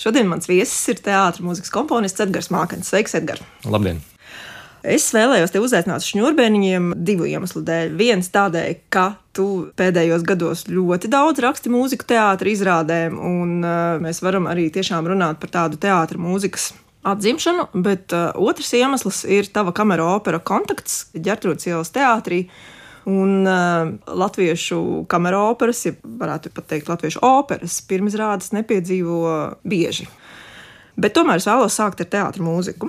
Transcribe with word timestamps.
Šodien 0.00 0.26
mans 0.30 0.48
viesis 0.50 0.80
ir 0.90 0.98
teātris, 1.04 1.44
mūzikas 1.44 1.72
komponists 1.74 2.22
Edgars 2.24 2.50
Mākens. 2.54 2.90
Sveiks, 2.90 3.14
Edgars! 3.18 3.44
Labdien! 3.68 4.02
Es 4.84 5.06
vēlējos 5.14 5.54
te 5.54 5.60
uzaicināt 5.64 6.04
šņurbēniņiem 6.04 6.90
divu 7.08 7.24
iemeslu 7.30 7.62
dēļ. 7.64 7.94
Viens 7.96 8.26
tādēļ, 8.34 8.74
ka 8.92 9.14
tu 9.32 9.46
pēdējos 9.80 10.26
gados 10.28 10.66
ļoti 10.68 11.08
daudz 11.08 11.40
raksti 11.40 11.72
mūziku 11.72 12.04
teātris 12.10 12.58
izrādēm, 12.58 13.16
un 13.16 13.54
uh, 13.64 13.96
mēs 14.04 14.20
varam 14.24 14.50
arī 14.50 14.66
tiešām 14.74 15.08
runāt 15.08 15.40
par 15.40 15.54
tādu 15.54 15.80
teātris 15.80 16.20
mūzikas 16.20 16.68
atzimšanu, 17.04 17.70
bet 17.86 18.12
uh, 18.12 18.36
otrs 18.36 18.74
iemesls 18.76 19.22
ir 19.24 19.48
tava 19.54 19.72
kamera 19.76 20.10
opera 20.18 20.42
kontakts 20.42 21.06
Gertrūdas 21.16 21.70
ielas 21.70 21.92
teātrī. 21.94 22.44
Un 23.10 23.44
uh, 23.44 23.90
latviešu 24.08 25.04
kamera 25.12 25.42
operas, 25.50 25.82
ja 25.84 25.92
varētu 26.04 26.52
pat 26.56 26.70
teikt, 26.72 26.88
latviešu 26.88 27.20
operas 27.24 27.80
pirmizrādes 27.88 28.54
nepiedzīvo 28.56 29.34
bieži. 29.68 30.08
Bet 30.96 31.16
tomēr 31.16 31.42
es 31.42 31.48
vēlos 31.48 31.76
sākt 31.76 32.00
ar 32.00 32.08
teātris 32.08 32.44
mūziku. 32.44 32.88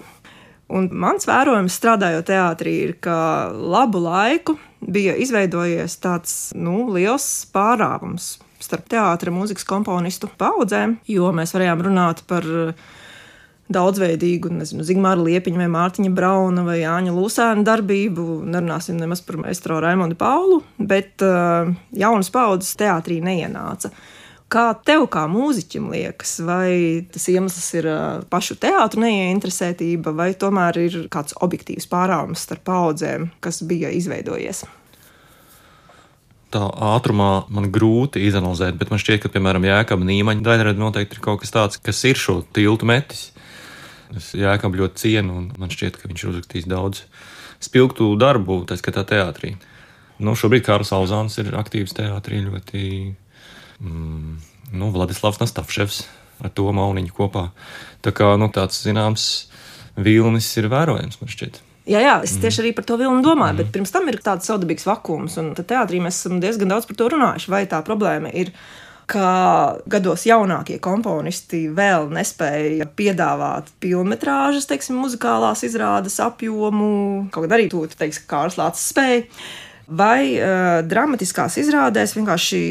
Un 0.76 0.88
mans 0.98 1.28
vērojums 1.30 1.76
strādājot 1.78 2.26
teātrī 2.30 2.74
ir, 2.88 2.96
ka 3.04 3.52
labu 3.54 4.00
laiku 4.02 4.56
bija 4.82 5.14
izveidojies 5.22 6.00
tāds 6.02 6.36
nu, 6.58 6.88
liels 6.96 7.28
pārāvums 7.54 8.36
starp 8.66 8.88
teātra 8.90 9.34
mūzikas 9.34 9.68
komponistu 9.68 10.30
paudzēm, 10.40 10.98
jo 11.12 11.30
mēs 11.36 11.54
varējām 11.54 11.84
runāt 11.86 12.24
par 12.30 12.48
daudzveidīgu, 13.74 14.52
nezinu, 14.54 14.86
Zigmāra 14.86 15.24
Liepiņa 15.26 15.64
vai 15.64 15.70
Mārtiņa 15.74 16.12
Brauna 16.14 16.66
vai 16.68 16.80
Jāņa 16.84 17.16
Lūsēna 17.16 17.66
darbību. 17.66 18.44
Nerunāsim 18.46 19.00
nemaz 19.02 19.24
par 19.26 19.40
maestro 19.42 19.80
Raimondu 19.82 20.18
Paulu, 20.20 20.62
bet 20.78 21.24
uh, 21.26 21.72
jaunas 21.96 22.30
paudzes 22.34 22.76
teātrī 22.80 23.22
neienāca. 23.26 23.92
Kā 24.46 24.68
tev, 24.86 25.08
kā 25.10 25.24
mūziķim, 25.26 25.90
liekas, 25.90 26.36
vai 26.46 27.02
tas 27.12 27.26
iemesls 27.34 27.66
ir 27.80 27.88
pašu 28.30 28.60
teātru 28.62 29.02
neieinteresētība, 29.02 30.14
vai 30.14 30.30
tomēr 30.38 30.78
ir 30.84 30.98
kāds 31.12 31.34
objektīvs 31.42 31.90
pārāvums 31.90 32.46
starp 32.46 32.62
paudzēm, 32.70 33.32
kas 33.42 33.64
bija 33.66 33.90
izveidojies? 33.98 34.62
Tā 36.54 36.62
ātrumā 36.94 37.48
man 37.52 37.72
grūti 37.74 38.22
izanalizēt, 38.30 38.78
bet 38.80 38.94
man 38.94 39.02
šķiet, 39.02 39.26
ka, 39.26 39.34
piemēram, 39.34 39.66
Jēkabā 39.66 40.06
Nīmaņa 40.08 40.46
daļradē 40.46 40.80
noteikti 40.80 41.18
ir 41.18 41.26
kaut 41.26 41.42
kas 41.42 41.52
tāds, 41.52 41.82
kas 41.82 42.06
ir 42.06 42.22
šo 42.22 42.44
tiltu 42.56 42.88
metis. 42.88 43.32
Es 44.14 44.34
Jēkabu 44.38 44.82
ļoti 44.82 45.02
cienu, 45.02 45.40
un 45.40 45.48
man 45.58 45.72
šķiet, 45.74 45.98
ka 45.98 46.10
viņš 46.12 46.24
ir 46.24 46.32
uzrakstījis 46.34 46.68
daudz 46.70 47.06
spilgtu 47.64 48.12
darbu, 48.20 48.62
tā 48.70 48.78
skatā 48.78 49.06
teātrī. 49.08 49.56
Nu, 50.22 50.36
šobrīd 50.38 50.64
Kārls 50.68 50.94
Alzāns 50.96 51.40
ir 51.42 51.50
aktīvs 51.58 51.96
teātrī 51.98 52.44
ļoti 52.46 52.84
mm, 53.82 54.36
nu, 54.78 54.92
Vladislavs 54.94 55.42
Nastavševs 55.42 56.04
ar 56.46 56.52
to 56.56 56.68
mauniņu 56.76 57.16
kopā. 57.16 57.50
Tā 58.06 58.14
kā 58.16 58.34
nu, 58.40 58.52
tāds 58.54 58.80
zināms 58.86 59.48
vilnis 59.96 60.48
ir 60.60 60.70
vērojams, 60.72 61.20
man 61.22 61.32
šķiet. 61.32 61.62
Jā, 61.86 62.00
jā, 62.02 62.16
es 62.26 62.34
tieši 62.42 62.64
arī 62.64 62.72
par 62.74 62.88
to 62.90 62.98
vilnu 62.98 63.22
domāju, 63.22 63.54
mm. 63.54 63.60
bet 63.62 63.74
pirms 63.76 63.94
tam 63.94 64.08
ir 64.10 64.18
tāds 64.26 64.48
saudabīgs 64.50 64.88
vakums, 64.88 65.36
un 65.42 65.52
teātrī 65.58 66.00
mēs 66.02 66.24
esam 66.24 66.40
diezgan 66.42 66.72
daudz 66.74 66.88
par 66.90 66.98
to 66.98 67.10
runājuši. 67.14 67.52
Vai 67.54 67.62
tā 67.70 67.82
problēma 67.86 68.32
ir, 68.34 68.50
ka 69.10 69.30
gados 69.90 70.26
jaunākie 70.26 70.80
komponisti 70.84 71.66
vēl 71.74 72.10
nespēja 72.14 72.88
piedāvāt 72.98 73.70
pilnmetrāžas, 73.84 74.68
teiksim, 74.70 74.98
muzikālās 75.04 75.62
izrādes 75.68 76.18
apjomu, 76.24 77.30
kaut 77.34 77.54
arī 77.54 77.70
to, 77.72 77.86
teiksim, 77.92 78.26
Kārls 78.30 78.58
Lācis 78.60 78.90
spēja 78.94 79.26
vai 79.86 80.36
uh, 80.40 80.80
dramatiskās 80.86 81.60
izrādēs 81.62 82.16
vienkārši 82.18 82.62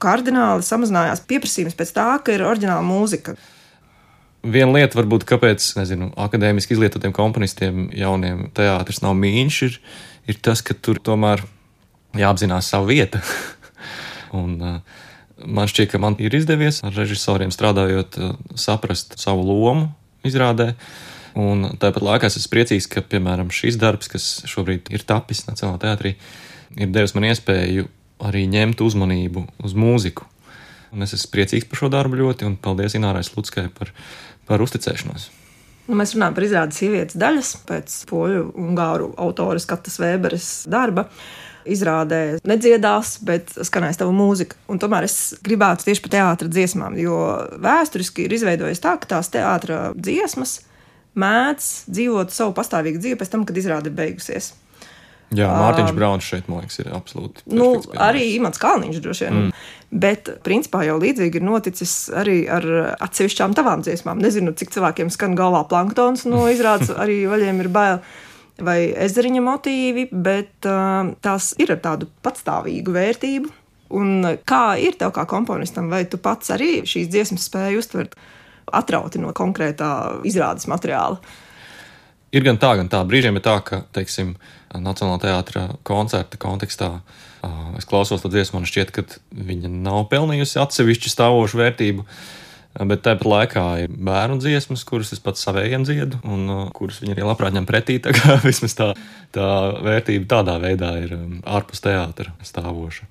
kardināli 0.00 0.64
samazinājās 0.64 1.24
pieprasījums 1.28 1.76
pēc 1.76 1.92
tā, 1.96 2.06
ka 2.24 2.32
ir 2.32 2.46
oriģināla 2.48 2.84
mūzika. 2.86 3.36
Viena 4.42 4.72
lieta, 4.74 4.98
varbūt, 4.98 5.26
kāpēc 5.28 5.68
nezinu, 5.78 6.08
akadēmiski 6.18 6.74
izlietotiem 6.74 7.12
komponistiem, 7.14 7.84
jauniem 7.94 8.48
teātris 8.56 9.02
nav 9.04 9.14
mīļš, 9.20 9.60
ir, 9.68 9.76
ir 10.32 10.40
tas, 10.42 10.64
ka 10.66 10.74
tur 10.74 10.98
tomēr 10.98 11.44
jāapzinās 12.18 12.72
savu 12.72 12.90
vietu. 12.90 13.20
Un, 14.40 14.56
uh, 14.58 15.02
man 15.46 15.70
šķiet, 15.70 15.92
ka 15.92 16.00
man 16.02 16.18
ir 16.22 16.34
izdevies 16.36 16.82
ar 16.86 16.94
režisoriem 16.96 17.52
strādājot, 17.54 18.18
uh, 18.18 18.36
saprast 18.58 19.18
savu 19.20 19.44
lomu 19.48 19.90
izrādē. 20.26 20.72
Un 21.38 21.64
tāpat 21.80 22.04
laikā 22.04 22.28
es 22.28 22.36
esmu 22.36 22.52
priecīgs, 22.52 22.88
ka, 22.92 23.00
piemēram, 23.00 23.48
šis 23.54 23.78
darbs, 23.80 24.10
kas 24.12 24.26
šobrīd 24.50 24.90
ir 24.92 25.04
tapis 25.08 25.46
Nacionālajā 25.46 25.80
teātrī, 25.86 26.16
ir 26.76 26.92
devis 26.92 27.16
man 27.16 27.30
iespēju 27.30 27.88
arī 28.22 28.44
ņemt 28.52 28.82
uzmanību 28.84 29.46
uz 29.64 29.76
mūziku. 29.76 30.28
Un 30.92 31.06
es 31.06 31.14
esmu 31.16 31.32
priecīgs 31.32 31.68
par 31.70 31.80
šo 31.80 31.88
darbu 31.92 32.20
ļoti, 32.20 32.44
un 32.44 32.58
paldies 32.60 32.98
Inārai 32.98 33.24
Slutskai 33.24 33.70
par, 33.72 33.94
par 34.48 34.60
uzticēšanos. 34.64 35.30
Nu, 35.88 35.96
mēs 35.98 36.12
runājam 36.14 36.36
par 36.36 36.44
izrādes 36.46 36.78
sievietes 36.78 37.16
daļas 37.18 37.54
pēc 37.66 37.94
poļu 38.10 38.44
un 38.60 38.76
gāru 38.78 39.08
autoras 39.20 39.66
Katas 39.68 39.98
Vēberes 40.02 40.50
darba. 40.70 41.08
Izrādē 41.68 42.22
nedziedās, 42.48 43.16
bet 43.26 43.52
skanēs 43.54 44.00
tava 44.00 44.14
mūzika. 44.16 44.58
Un 44.72 44.80
tomēr 44.82 45.06
es 45.06 45.34
gribētu 45.44 45.86
tieši 45.88 46.04
par 46.04 46.14
teātras 46.16 46.52
dziesmām, 46.52 46.98
jo 47.00 47.18
vēsturiski 47.62 48.26
ir 48.26 48.36
izveidojies 48.38 48.82
tā, 48.82 48.96
ka 49.00 49.16
tās 49.16 49.30
teātras 49.32 49.96
dziesmas 49.98 50.60
mēdz 51.18 51.70
dzīvot 51.92 52.32
savu 52.32 52.54
pastāvīgu 52.56 53.00
dzīvi 53.02 53.20
pēc 53.20 53.32
tam, 53.32 53.46
kad 53.48 53.58
izrāde 53.60 53.92
beigusies. 53.94 54.54
Jā, 55.32 55.48
Mārtiņš 55.48 55.94
Brauns 55.96 56.26
šeit, 56.28 56.48
man 56.50 56.60
liekas, 56.60 56.78
ir 56.82 56.90
absolūti. 56.92 57.44
Nu, 57.48 57.70
arī 57.96 58.26
Imants 58.34 58.60
Kalniņš 58.60 58.98
droši 59.00 59.24
vien. 59.24 59.38
Mm. 59.38 59.62
Bet, 60.02 60.28
principā, 60.44 60.82
jau 60.84 60.98
līdzīgi 61.00 61.40
ir 61.40 61.46
noticis 61.46 61.94
arī 62.16 62.42
ar 62.52 62.66
atsevišķām 63.00 63.56
tavām 63.56 63.84
dziesmām. 63.84 64.20
Nezinu, 64.20 64.52
cik 64.56 64.74
cilvēkiem 64.74 65.12
skan 65.12 65.36
galvā 65.38 65.64
planktons 65.70 66.26
no 66.28 66.44
izrādes, 66.52 66.92
arī 66.92 67.22
vaļiem 67.32 67.64
ir 67.64 67.72
bail. 67.72 68.02
Vai 68.62 68.92
ezeriņa 69.04 69.42
motīvi, 69.42 70.06
bet 70.12 70.68
uh, 70.70 71.10
tās 71.24 71.52
ir 71.62 71.72
ar 71.74 71.80
tādu 71.82 72.08
patstāvīgu 72.22 72.94
vērtību. 72.94 73.50
Un 73.98 74.24
kā 74.48 74.78
ir 74.80 74.96
tev 75.00 75.12
kā 75.16 75.26
komponistam, 75.28 75.90
vai 75.92 76.04
tu 76.08 76.20
pats 76.22 76.54
arī 76.54 76.80
šīs 76.88 77.10
dziesmas 77.12 77.48
spēj 77.50 77.80
uztvert 77.80 78.14
atrauti 78.72 79.20
no 79.20 79.34
konkrētā 79.36 80.22
izrādes 80.28 80.68
materiāla? 80.70 81.18
Ir 82.32 82.46
gan 82.46 82.56
tā, 82.56 82.70
gan 82.78 82.88
tā. 82.88 83.02
Brīžiem 83.04 83.36
ir 83.36 83.44
tā, 83.44 83.58
ka, 83.66 83.82
teiksim, 83.92 84.36
Nacionālā 84.72 85.18
teātra 85.20 85.66
koncerta 85.84 86.38
kontekstā 86.40 86.94
es 87.78 87.84
klausos 87.88 88.22
to 88.22 88.30
dziesmu, 88.30 88.60
man 88.60 88.68
šķiet, 88.68 88.92
ka 88.94 89.04
viņa 89.34 89.70
nav 89.72 90.06
pelnījusi 90.12 90.60
atsevišķu 90.62 91.10
stāvošu 91.12 91.58
vērtību. 91.58 92.06
Bet 92.72 93.02
tāpat 93.04 93.28
laikā 93.28 93.64
ir 93.84 93.90
bērnu 93.92 94.38
dziesmas, 94.40 94.84
kuras 94.88 95.10
es 95.12 95.20
pats 95.20 95.42
savējiem 95.44 95.82
dziedu, 95.84 96.22
un 96.24 96.46
uh, 96.48 96.62
kuras 96.72 97.02
viņi 97.02 97.16
arī 97.16 97.26
labprāt 97.26 97.52
ņem 97.56 97.66
pretī. 97.68 97.98
Tā 98.04 98.14
kā 98.16 98.38
vismaz 98.44 98.76
tā, 98.78 98.92
tā 99.34 99.48
vērtība 99.84 100.30
tādā 100.30 100.56
veidā 100.62 100.94
ir 101.02 101.16
um, 101.18 101.34
ārpus 101.44 101.84
teātra 101.84 102.32
stāvoša. 102.46 103.08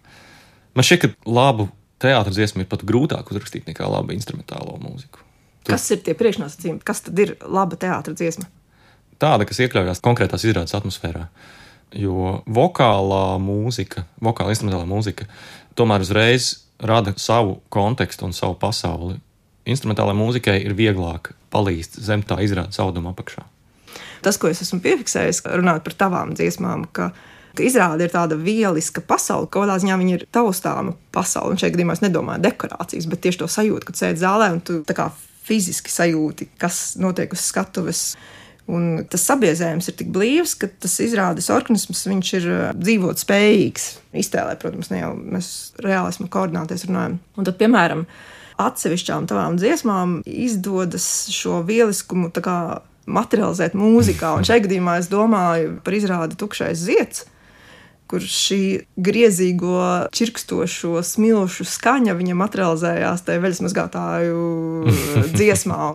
Man 0.77 0.87
šķiet, 0.87 1.03
ka 1.03 1.29
labu 1.29 1.67
teātra 2.01 2.33
dziesmu 2.33 2.63
ir 2.63 2.71
pat 2.71 2.87
grūtāk 2.87 3.29
uzrakstīt 3.29 3.69
nekā 3.69 3.85
labu 3.91 4.15
instrumentālo 4.15 4.79
mūziku. 4.81 5.21
Tu... 5.61 5.69
Kas 5.75 5.85
ir 5.93 6.01
tie 6.01 6.17
priekšnosacījumi? 6.17 6.81
Kas 6.87 7.05
tad 7.05 7.21
ir 7.21 7.35
laba 7.45 7.77
teātra 7.77 8.17
dziesma? 8.17 8.49
tāda, 9.21 9.45
kas 9.47 9.61
iekļaujas 9.61 10.01
konkrētās 10.03 10.45
izrādes 10.47 10.75
atmosfērā. 10.77 11.27
Jo 11.97 12.39
vokālā 12.47 13.37
mūzika, 13.43 14.05
vokāla 14.23 14.55
instrumentālā 14.55 14.87
mūzika, 14.89 15.27
tomēr 15.77 16.05
uzreiz 16.05 16.53
rada 16.81 17.13
savu 17.19 17.59
kontekstu 17.73 18.29
un 18.29 18.35
savu 18.35 18.55
pasauli. 18.61 19.19
Instrumentālajai 19.69 20.17
mūzikai 20.17 20.57
ir 20.65 20.77
vieglāk 20.77 21.33
palīst 21.53 21.99
zem 22.01 22.23
tā 22.25 22.39
izrādes 22.41 22.79
auduma 22.81 23.13
apakšā. 23.13 23.43
Tas, 24.25 24.37
ko 24.37 24.49
es 24.49 24.61
esmu 24.63 24.79
piefiksējis, 24.81 25.43
runājot 25.49 25.85
par 25.85 25.97
tavām 26.05 26.33
dziesmām, 26.37 26.87
ka 26.93 27.11
ka 27.55 27.65
izrāde 27.65 28.05
ir 28.05 28.13
tāda 28.13 28.37
vieliska 28.39 29.03
pasaule, 29.03 29.49
ka 29.51 29.61
kādā 29.61 29.77
ziņā 29.81 29.97
viņa 29.99 30.13
ir 30.15 30.27
taustāma 30.33 30.95
pasaule. 31.15 31.55
Un 31.55 31.61
šeit 31.61 31.75
gadījumā 31.75 31.97
es 31.97 32.03
nedomāju 32.03 32.45
dekorācijas, 32.45 33.07
bet 33.11 33.23
tieši 33.25 33.41
to 33.41 33.49
sajūtu, 33.51 33.87
kad 33.89 33.99
sēdi 33.99 34.23
zālē 34.23 34.51
un 34.55 34.61
tu 34.63 34.81
fiziski 35.41 35.91
sajūti, 35.91 36.51
kas 36.61 36.95
notiek 37.01 37.33
uz 37.35 37.43
skatuves. 37.49 38.03
Un 38.71 39.01
tas 39.09 39.23
sabiezējums 39.27 39.89
ir 39.89 39.95
tik 39.99 40.11
blīvs, 40.13 40.53
ka 40.61 40.69
tas 40.69 40.93
izrādes 41.03 41.49
organisms 41.51 42.05
ir 42.37 42.45
uh, 42.47 42.59
dzīvot 42.77 43.19
spējīgs. 43.19 43.87
Iztēlē, 44.21 44.53
protams, 44.61 44.91
ne 44.93 45.01
jau 45.01 45.09
mēs 45.17 45.49
reālismu 45.81 46.29
koordināties 46.31 46.85
runājam. 46.87 47.17
Un 47.35 47.47
tad, 47.47 47.57
piemēram, 47.59 48.05
atsevišķām 48.67 49.27
tavām 49.29 49.59
dziesmām 49.61 50.21
izdodas 50.25 51.05
šo 51.33 51.61
vieliskumu 51.67 52.31
materializēt 53.11 53.75
mūzikā. 53.77 54.35
Un 54.37 54.47
šajā 54.47 54.65
gadījumā 54.67 54.97
es 55.01 55.11
domāju 55.11 55.77
par 55.85 55.97
izrādi 55.97 56.39
Tukšais 56.39 56.87
zieds 56.87 57.27
kur 58.11 58.19
šī 58.19 58.63
griezīgo, 58.99 60.09
čirkstošo, 60.11 60.97
smilšu 60.99 61.63
skaņa 61.63 62.17
viņa 62.19 62.35
materializējās 62.41 63.23
tajā 63.23 63.39
veļas 63.39 63.61
mazgātāju 63.63 64.41
dziesmā 65.37 65.93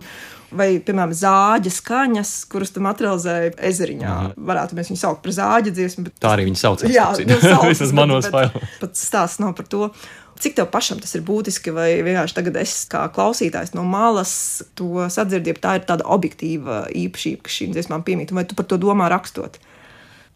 vai, 0.55 0.69
piemēram, 0.83 1.13
zāģa 1.17 1.71
skaņas, 1.73 2.31
kuras 2.51 2.71
tu 2.73 2.83
materializēji 2.83 3.53
ezeriņā. 3.69 4.13
Mm. 4.29 4.47
Varētu 4.49 4.77
mēs 4.77 4.91
viņu 4.91 5.01
saukt 5.01 5.23
par 5.25 5.35
zāģa 5.35 5.73
dziesmu. 5.75 6.05
Bet... 6.07 6.15
Tā 6.23 6.33
arī 6.35 6.47
viņa 6.47 6.61
sauc. 6.61 6.85
Jā, 6.91 7.09
sauc, 7.43 7.67
vismaz 7.67 7.93
manos 7.97 8.29
failos. 8.31 8.77
Pat 8.81 8.99
stāsts 8.99 9.43
nav 9.43 9.53
par 9.57 9.67
to. 9.71 9.91
Cik 10.37 10.57
tev 10.59 10.67
pašam 10.69 10.99
tas 11.01 11.15
ir 11.17 11.23
būtiski, 11.25 11.71
vai 11.73 11.87
vienkārši 12.05 12.35
tagad 12.37 12.59
es 12.61 12.73
kā 12.91 13.07
klausītājs 13.13 13.73
no 13.73 13.81
malas 13.87 14.33
to 14.77 15.07
sadzirdību, 15.13 15.61
tā 15.63 15.77
ir 15.79 15.87
tāda 15.89 16.05
objektīva 16.13 16.83
īpašība, 16.93 17.41
kas 17.47 17.57
šīm 17.57 17.73
dziesmām 17.73 18.05
piemīt, 18.05 18.33
vai 18.37 18.45
tu 18.45 18.57
par 18.57 18.67
to 18.69 18.77
domā 18.81 19.09
rakstot? 19.09 19.57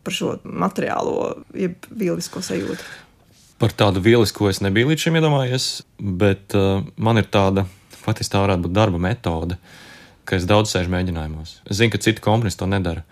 Par 0.01 0.15
šo 0.17 0.39
materiālo, 0.41 1.43
jeb 1.53 1.85
vīlisko 1.93 2.41
sajūtu. 2.41 2.87
Par 3.61 3.75
tādu 3.77 4.01
vīlisku 4.01 4.47
es 4.49 4.57
nebiju 4.65 4.89
līdz 4.89 5.03
šim 5.05 5.19
iedomājies, 5.19 5.65
bet 6.01 6.55
uh, 6.57 6.81
man 6.97 7.21
ir 7.21 7.27
tāda, 7.29 7.67
patiesībā 8.01 8.33
tā 8.33 8.41
varētu 8.47 8.65
būt 8.65 8.73
darba 8.73 9.01
metode, 9.03 9.59
ka 10.25 10.39
es 10.39 10.47
daudz 10.49 10.73
sēžu 10.73 10.89
mēģinājumos. 10.95 11.59
Es 11.69 11.77
zinu, 11.77 11.93
ka 11.93 12.01
citi 12.01 12.23
komponisti 12.25 12.63
to 12.63 12.69
nedara, 12.71 13.05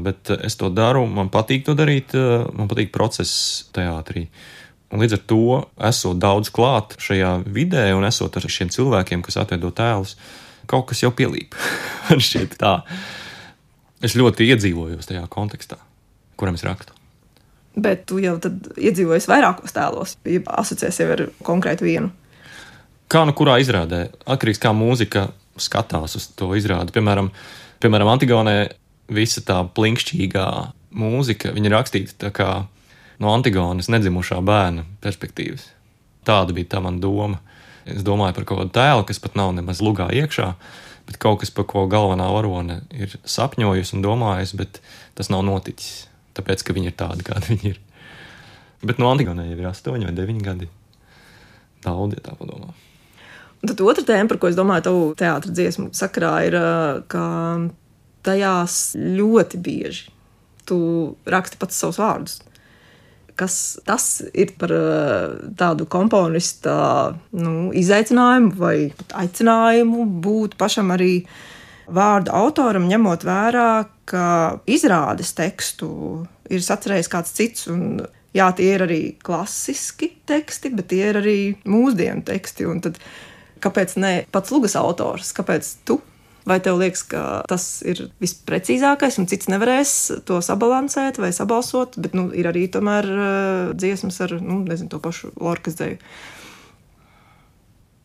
bet 0.00 0.32
uh, 0.32 0.40
es 0.48 0.56
to 0.56 0.72
daru, 0.72 1.04
man 1.04 1.28
patīk 1.28 1.66
to 1.68 1.76
darīt, 1.76 2.16
uh, 2.16 2.48
man 2.56 2.70
patīk 2.72 2.94
process 2.96 3.66
teātrī. 3.76 4.30
Un 4.90 5.02
līdz 5.04 5.16
ar 5.16 5.22
to, 5.30 5.42
esot 5.90 6.18
daudz 6.18 6.50
klāt 6.54 6.96
šajā 6.98 7.34
vidē 7.46 7.90
un 7.94 8.06
esot 8.08 8.36
ar 8.36 8.46
šiem 8.50 8.72
cilvēkiem, 8.74 9.22
kas 9.22 9.38
atveido 9.38 9.70
tēlus, 9.74 10.16
kaut 10.70 10.88
kas 10.90 11.04
jau 11.04 11.12
pielīp. 11.14 11.54
es 14.02 14.16
ļoti 14.18 14.48
iedzīvojos 14.50 15.10
tajā 15.10 15.26
kontekstā, 15.30 15.78
kuram 16.40 16.58
es 16.58 16.66
rakstu. 16.66 16.96
Bet 17.78 18.02
tu 18.10 18.18
jau 18.18 18.34
iedzīvojies 18.42 19.28
vairākos 19.30 19.76
tēlos, 19.76 20.16
ja 20.26 20.42
asociējies 20.58 20.98
jau 21.04 21.12
ar 21.14 21.22
konkrētu 21.46 21.86
vienu. 21.86 22.10
Kā 23.10 23.22
nu 23.26 23.34
kurā 23.34 23.60
izrādē, 23.62 24.08
atkarīgs 24.26 24.58
kā 24.62 24.74
mūzika 24.74 25.28
skatās 25.60 26.16
uz 26.18 26.28
to 26.38 26.50
izrādi. 26.58 26.94
Piemēram, 26.94 27.30
piemēram 27.82 28.10
Antigonē 28.10 28.56
visa 29.14 29.42
tā 29.46 29.60
plinkšķīgā 29.76 30.46
mūzika, 30.98 31.54
viņa 31.54 31.72
rakstīta 31.74 32.18
tā 32.26 32.30
kā 32.34 32.50
no 33.20 33.34
Antigonas 33.34 33.90
nedzimušā 33.92 34.40
bērna 34.44 34.86
perspektīvas. 35.04 35.68
Tāda 36.26 36.54
bija 36.56 36.74
tā 36.74 36.82
mana 36.84 37.00
doma. 37.02 37.40
Es 37.88 38.04
domāju 38.06 38.36
par 38.36 38.46
kaut 38.48 38.60
kādu 38.62 38.74
tēlu, 38.76 39.04
kas 39.08 39.20
pat 39.22 39.36
nav 39.38 39.54
nemaz 39.56 39.80
lugā 39.84 40.10
iekšā, 40.14 40.50
bet 41.08 41.16
kaut 41.22 41.40
kas, 41.42 41.52
par 41.54 41.66
ko 41.68 41.86
galvenā 41.90 42.28
varone 42.30 42.80
ir 42.92 43.16
sapņojusi 43.24 43.96
un 43.96 44.04
domājusi, 44.04 44.58
bet 44.60 44.82
tas 45.18 45.32
nav 45.32 45.42
noticis. 45.48 46.06
Tāpēc, 46.36 46.62
ka 46.62 46.76
viņi 46.76 46.92
ir 46.92 46.98
tādi, 47.00 47.26
kādi 47.26 47.54
viņi 47.54 47.72
ir. 47.72 47.80
Bet 48.86 49.00
no 49.00 49.10
Antigonai 49.10 49.48
jau 49.48 49.58
ir 49.58 49.70
8 49.72 50.06
vai 50.06 50.14
9 50.16 50.44
gadi. 50.44 50.68
Daudz, 51.84 52.16
ja 52.16 52.22
tā 52.28 52.36
padomā. 52.38 52.70
Un 53.60 53.68
tad 53.68 53.80
otra 53.84 54.04
tēma, 54.06 54.28
par 54.30 54.38
ko 54.40 54.48
es 54.48 54.56
domāju, 54.56 54.86
tavu 54.86 55.02
teātris 55.20 55.56
dziesmu 55.56 55.90
sakarā, 55.96 56.34
ir, 56.48 56.56
ka 57.12 57.24
tajās 58.24 58.78
ļoti 58.96 59.60
bieži 59.60 60.14
tu 60.68 60.78
raksti 61.28 61.58
pats 61.60 61.80
savus 61.80 61.98
vārdus 61.98 62.38
kas 63.40 63.54
tas 63.88 64.06
ir 64.36 64.52
par 64.60 64.72
tādu 65.58 65.86
komponista 65.90 66.74
nu, 67.32 67.70
izaicinājumu 67.76 68.52
vai 68.60 68.74
aicinājumu 69.22 70.04
būt 70.24 70.58
pašam 70.60 70.92
arī 70.96 71.14
vārdu 71.90 72.34
autoram, 72.36 72.88
ņemot 72.90 73.24
vērā, 73.26 73.70
ka 74.10 74.26
izrādes 74.70 75.32
tekstu 75.38 75.90
ir 76.50 76.62
sacerējis 76.66 77.10
kāds 77.10 77.34
cits. 77.34 77.66
Un, 77.72 78.04
jā, 78.36 78.50
tie 78.56 78.74
ir 78.74 78.84
arī 78.86 79.00
klasiski 79.24 80.12
teksti, 80.28 80.74
bet 80.76 80.90
tie 80.92 81.08
ir 81.10 81.20
arī 81.22 81.38
mūsdienu 81.64 82.22
teksti. 82.26 82.68
Tad, 82.86 83.00
kāpēc 83.64 83.96
ne 84.02 84.14
pats 84.32 84.54
Lugas 84.54 84.76
autors, 84.78 85.32
kāpēc 85.36 85.74
tu 85.88 86.00
Vai 86.50 86.58
tev 86.64 86.80
liekas, 86.80 87.04
ka 87.06 87.22
tas 87.46 87.64
ir 87.86 88.08
visprecīzākais, 88.22 89.20
un 89.22 89.28
cits 89.30 89.46
nevarēs 89.52 89.92
to 90.26 90.40
sabalansēt 90.42 91.20
vai 91.22 91.30
sabalsot, 91.36 91.94
bet 92.02 92.16
nu, 92.18 92.26
ir 92.34 92.48
arī 92.50 92.64
tomēr 92.72 93.06
uh, 93.06 93.70
dziesmas 93.78 94.18
ar 94.26 94.34
nu, 94.42 94.58
nezinu, 94.66 94.90
to 94.90 94.98
pašu 95.04 95.30
Lorkas 95.38 95.78
dēļu? 95.78 96.00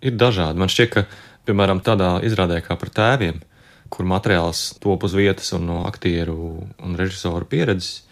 Ir 0.05 0.19
dažādi. 0.21 0.61
Man 0.61 0.69
šķiet, 0.69 0.91
ka 0.93 1.05
piemēram 1.49 1.81
tādā 1.85 2.19
izrādē 2.27 2.59
kā 2.65 2.77
par 2.77 2.91
tēviem, 2.93 3.41
kur 3.89 4.05
materiāls 4.09 4.75
top 4.83 5.07
uz 5.07 5.15
vietas 5.17 5.49
un 5.57 5.65
no 5.71 5.79
aktieru 5.89 6.37
un 6.83 6.99
režisoru 6.99 7.47
pieredzes, 7.49 8.03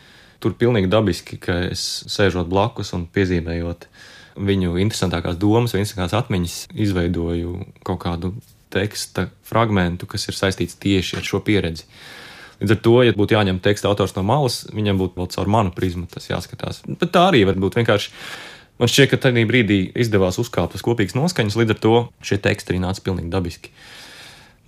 tur 0.41 0.57
pilnīgi 0.57 0.89
dabiski, 0.91 1.37
ka 1.41 1.59
es 1.69 2.03
sēžot 2.09 2.49
blakus 2.49 2.93
un 2.97 3.05
piezīmējot 3.05 3.87
viņu 4.33 4.79
interesantākās 4.81 5.37
domas 5.37 5.75
vai 5.75 5.83
interesantākās 5.83 6.17
atmiņas, 6.23 6.57
izveidoju 6.87 7.59
kaut 7.85 8.01
kādu 8.01 8.33
teksta 8.73 9.27
fragmentu, 9.47 10.09
kas 10.09 10.27
ir 10.29 10.37
saistīts 10.37 10.79
tieši 10.81 11.19
ar 11.19 11.27
šo 11.27 11.41
pieredzi. 11.45 11.87
Līdz 12.61 12.75
ar 12.75 12.81
to, 12.85 12.95
ja 13.03 13.13
būtu 13.17 13.35
jāņem 13.35 13.59
teksta 13.63 13.89
autors 13.89 14.15
no 14.15 14.23
malas, 14.27 14.63
viņam 14.71 14.99
būtu 15.01 15.19
vēl 15.19 15.29
caur 15.33 15.49
manu 15.51 15.73
prizmu 15.75 16.07
tas 16.11 16.29
jāskatās. 16.29 16.83
Bet 16.87 17.11
tā 17.15 17.27
arī 17.31 17.43
var 17.49 17.57
būt 17.59 17.79
vienkārši. 17.81 18.13
Man 18.81 18.89
šķiet, 18.89 19.11
ka 19.11 19.19
tajā 19.25 19.43
brīdī 19.49 19.79
izdevās 19.99 20.39
uzkāpt 20.41 20.77
uz 20.77 20.83
kopīgas 20.85 21.17
noskaņas, 21.17 21.57
līdz 21.59 21.75
ar 21.75 21.81
to 21.83 21.97
šie 22.25 22.39
teksti 22.41 22.73
arī 22.73 22.81
nāca 22.81 23.03
pilnīgi 23.05 23.29
dabiski. 23.33 23.73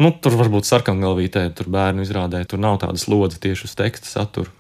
Nu, 0.02 0.12
tur 0.12 0.36
varbūt 0.36 0.68
sarkangalvītē, 0.68 1.48
tur 1.56 1.72
bērnu 1.72 2.04
izrādē, 2.04 2.44
tur 2.50 2.60
nav 2.62 2.82
tādas 2.84 3.08
lodziņas 3.08 3.42
tieši 3.46 3.70
uz 3.70 3.76
teksta 3.80 4.12
satura. 4.12 4.52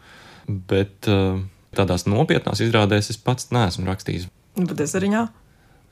Bet 0.48 1.10
uh, 1.12 1.42
tādās 1.76 2.08
nopietnās 2.08 2.64
izrādēs 2.64 3.12
es 3.14 3.20
pats 3.22 3.52
neesmu 3.54 3.90
rakstījis. 3.90 4.30
Bet 4.56 4.80
es 4.86 4.96
arī 4.98 5.12
nē. 5.12 5.26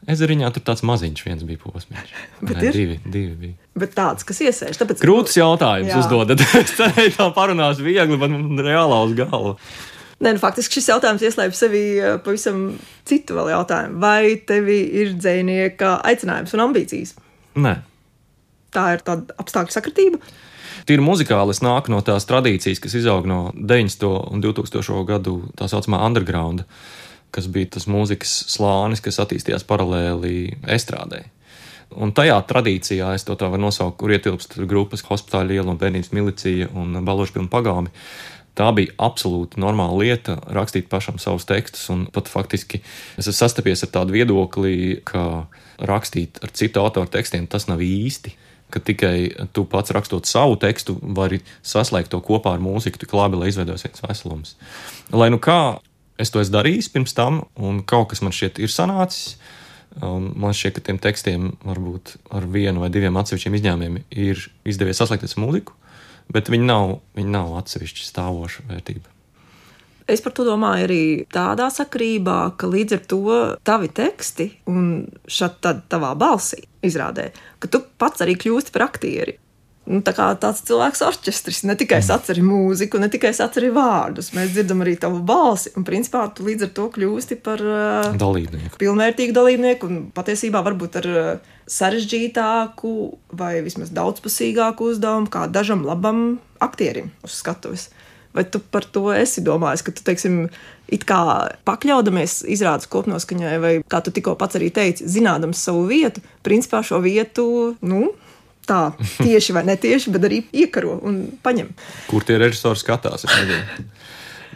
Ezeriņā 0.09 0.50
tur 0.51 0.63
tāds 0.67 0.83
maziņš 0.83 1.23
viens 1.23 1.45
bija 1.47 1.61
posms. 1.61 2.11
Bet 2.47 2.57
Nē, 2.57 2.67
ir 2.67 2.75
divi, 2.75 2.97
divi 3.05 3.33
bija. 3.39 3.55
Bet 3.79 3.95
tāds, 3.95 4.25
kas 4.27 4.41
iesēž. 4.44 4.77
Tāpēc... 4.81 5.01
Grūts 5.03 5.38
jautājums 5.39 5.94
jā. 5.94 6.01
uzdodat. 6.01 6.44
es 6.59 6.75
cerēju, 6.77 7.15
tā 7.17 7.29
parunāšu 7.35 7.85
viegli, 7.85 8.19
bet 8.19 8.33
man 8.33 8.59
reālā 8.59 9.00
uz 9.07 9.15
galvu. 9.17 9.55
Nē, 10.23 10.35
nu, 10.35 10.39
faktiski 10.39 10.77
šis 10.77 10.91
jautājums 10.91 11.23
ieslēpj 11.25 11.57
sevi 11.57 11.83
eh, 11.97 12.15
pavisam 12.23 12.65
citu 13.07 13.38
vēl 13.39 13.53
jautājumu. 13.55 14.00
Vai 14.03 14.35
tev 14.47 14.69
ir 14.71 15.15
dzinieka 15.17 15.97
aicinājums 16.11 16.55
un 16.55 16.65
ambīcijas? 16.67 17.15
Nē. 17.63 17.77
Tā 18.73 18.88
ir 18.95 19.05
tāda 19.05 19.35
apstākļu 19.41 19.75
sakritība. 19.75 20.19
Tīri 20.89 21.03
muzikāli 21.05 21.53
es 21.53 21.61
nāku 21.63 21.94
no 21.94 22.01
tās 22.03 22.27
tradīcijas, 22.27 22.81
kas 22.83 22.95
izaug 23.00 23.27
no 23.29 23.45
90. 23.55 24.03
un 24.35 24.44
2000. 24.44 25.00
gadu 25.07 25.38
tā 25.59 25.69
saucamā 25.71 26.01
underground. 26.03 26.65
Uh, 26.65 27.02
kas 27.33 27.47
bija 27.51 27.74
tas 27.75 27.88
mūzikas 27.89 28.33
slānis, 28.53 29.01
kas 29.03 29.19
attīstījās 29.24 29.65
paralēli 29.69 30.59
estrādē. 30.75 31.24
Un 31.94 32.13
tajā 32.15 32.39
tradīcijā 32.50 33.12
es 33.18 33.25
to 33.27 33.35
tā 33.38 33.50
varu 33.51 33.68
nosaukt, 33.68 34.00
kur 34.01 34.13
ietilpst 34.13 34.56
grupas 34.69 35.03
hospitāla 35.06 35.53
iela 35.53 35.74
un 35.74 35.81
bērnības 35.81 36.13
milicija 36.15 36.69
un 36.74 37.03
balošu 37.06 37.38
pilnu 37.38 37.51
pagāmi. 37.53 37.94
Tā 38.57 38.69
bija 38.77 38.94
absolūti 39.01 39.62
normāla 39.62 39.97
lieta, 39.97 40.38
rakstīt 40.53 40.85
pašam 40.89 41.18
savus 41.21 41.45
tekstus, 41.50 41.88
un 41.89 42.06
pat 42.13 42.30
faktiski 42.30 42.83
es 43.18 43.25
esmu 43.25 43.33
sastapies 43.39 43.81
ar 43.86 43.89
tādu 43.95 44.13
viedokli, 44.13 45.01
ka 45.06 45.47
rakstīt 45.81 46.38
ar 46.45 46.53
citu 46.53 46.81
autoru 46.81 47.09
tekstiem 47.13 47.50
tas 47.50 47.65
nav 47.69 47.81
īsti 47.81 48.38
ka 48.74 48.81
tikai 48.81 49.47
tu 49.53 49.68
pats 49.69 49.94
rakstot 49.94 50.25
savu 50.25 50.57
tekstu, 50.57 50.95
vari 51.13 51.43
saslēgt 51.62 52.10
to 52.13 52.17
kopā 52.25 52.55
ar 52.55 52.63
mūziku 52.63 53.03
tik 53.03 53.13
labi, 53.13 53.38
lai 53.38 53.51
izveidotos 53.51 53.86
viens 53.86 54.01
veselums. 54.01 54.55
Lai 55.13 55.29
nu 55.29 55.38
kā, 55.38 55.77
es 56.22 56.34
to 56.34 56.41
esmu 56.41 56.58
darījis 56.58 56.91
pirms 56.93 57.15
tam, 57.17 57.43
un 57.55 57.82
kaut 57.88 58.12
kas 58.12 58.24
man 58.25 58.36
šķiet 58.36 58.62
ir 58.63 58.74
sanācis. 58.74 59.38
Un 60.01 60.32
man 60.41 60.55
šķiet, 60.58 60.79
ka 60.79 60.82
tiem 60.88 60.98
tekstiem 60.98 61.51
varbūt 61.62 62.15
ar 62.34 62.48
vienu 62.50 62.82
vai 62.82 62.89
diviem 62.89 63.13
atsevišķiem 63.20 63.58
izņēmumiem 63.60 64.00
ir 64.24 64.39
izdevies 64.65 64.98
saslēgties 64.98 65.38
mūziku, 65.38 65.75
bet 66.34 66.50
viņi 66.50 66.65
nav, 66.65 66.96
viņi 67.13 67.29
nav 67.29 67.51
atsevišķi 67.60 68.08
stāvoša 68.08 68.65
vērtība. 68.72 69.12
Es 70.10 70.24
par 70.25 70.34
to 70.36 70.48
domāju 70.48 70.88
arī 70.88 71.03
tādā 71.32 71.70
sakrībā, 71.72 72.55
ka 72.58 72.67
līdz 72.67 72.98
ar 72.98 73.03
to 73.13 73.38
tavi 73.63 73.91
teksti 73.93 74.50
un 74.74 75.05
šādi 75.29 75.77
tavā 75.93 76.12
balsī 76.17 76.65
izrādē, 76.84 77.29
ka 77.62 77.70
tu 77.72 77.86
pats 78.01 78.25
arī 78.25 78.34
kļūsti 78.41 78.74
par 78.74 78.89
aktieri 78.89 79.38
nu, 79.90 80.00
tā 80.06 80.13
tāds 80.13 80.62
cilvēks 80.68 81.04
orķestris. 81.06 81.63
Ne 81.68 81.75
tikai 81.80 82.00
atceri 82.02 82.44
mūziku, 82.46 83.02
ne 83.02 83.10
tikai 83.12 83.34
atceri 83.34 83.72
vārdus. 83.74 84.32
Mēs 84.36 84.54
dzirdam 84.56 84.84
arī 84.86 84.96
tavu 85.00 85.20
balsi. 85.25 85.74
Un, 85.78 85.86
principā, 85.88 86.25
tu 86.36 86.46
līdz 86.48 86.68
ar 86.68 86.72
to 86.78 86.88
kļūsti 86.96 87.40
par 87.44 87.63
uh, 87.63 88.13
dalībnieku. 88.20 88.80
Pilnvērtīgu 88.82 89.36
dalībnieku 89.36 89.90
un 89.90 90.00
patiesībā 90.16 90.63
varbūt 90.66 91.02
ar 91.02 91.10
uh, 91.12 91.52
sarežģītāku 91.72 92.94
vai 93.40 93.58
vismaz 93.66 93.92
daudzpusīgāku 93.96 94.94
uzdevumu 94.94 95.32
kā 95.32 95.48
dažam 95.52 95.86
labam 95.88 96.24
aktierim 96.63 97.12
uz 97.25 97.40
skatuves. 97.42 97.90
Vai 98.34 98.48
tu 98.50 98.58
par 98.58 98.86
to 98.90 99.12
esi 99.13 99.44
domājis, 99.46 99.84
ka 99.86 99.92
tu, 99.94 100.02
teiksim, 100.08 100.48
it 100.90 101.04
kā 101.06 101.20
pakļaudamies 101.70 102.40
izrādes 102.50 102.90
kopnoskaņai, 102.90 103.58
vai 103.62 103.74
kā 103.86 104.00
tu 104.02 104.10
tikko 104.16 104.34
pats 104.40 104.58
arī 104.58 104.72
teici, 104.74 105.06
zinādams 105.06 105.62
savu 105.62 105.84
vietu, 105.92 106.24
principā 106.42 106.82
šo 106.82 106.98
vietu, 107.04 107.46
nu, 107.86 108.08
tā 108.67 108.82
tieši 109.24 109.55
vai 109.55 109.65
netieši, 109.67 110.13
bet 110.13 110.27
arī 110.27 110.43
iekaro 110.63 110.98
un 111.05 111.24
paņem. 111.43 111.72
Kur 112.10 112.25
tie 112.27 112.38
režisori 112.41 112.82
skatās? 112.82 113.25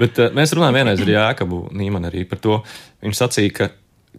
bet 0.02 0.22
uh, 0.22 0.30
mēs 0.36 0.54
runājam 0.58 0.80
vienreiz 0.82 1.04
ar 1.04 1.14
Jēkabu 1.14 1.64
Nīmanu 1.78 2.12
arī 2.12 2.24
par 2.30 2.42
to. 2.44 2.62
Viņš 3.06 3.24
sacīja, 3.24 3.56
ka, 3.58 3.70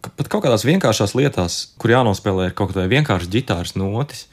ka 0.04 0.12
pat 0.18 0.32
kaut 0.32 0.46
kādās 0.46 0.66
vienkāršās 0.68 1.16
lietās, 1.18 1.60
kur 1.80 1.94
jānospēlē 1.94 2.50
ir 2.50 2.58
kaut 2.58 2.74
kāda 2.74 2.88
vienkārša 2.90 3.32
ģitāras 3.32 3.76
notis, 3.78 4.26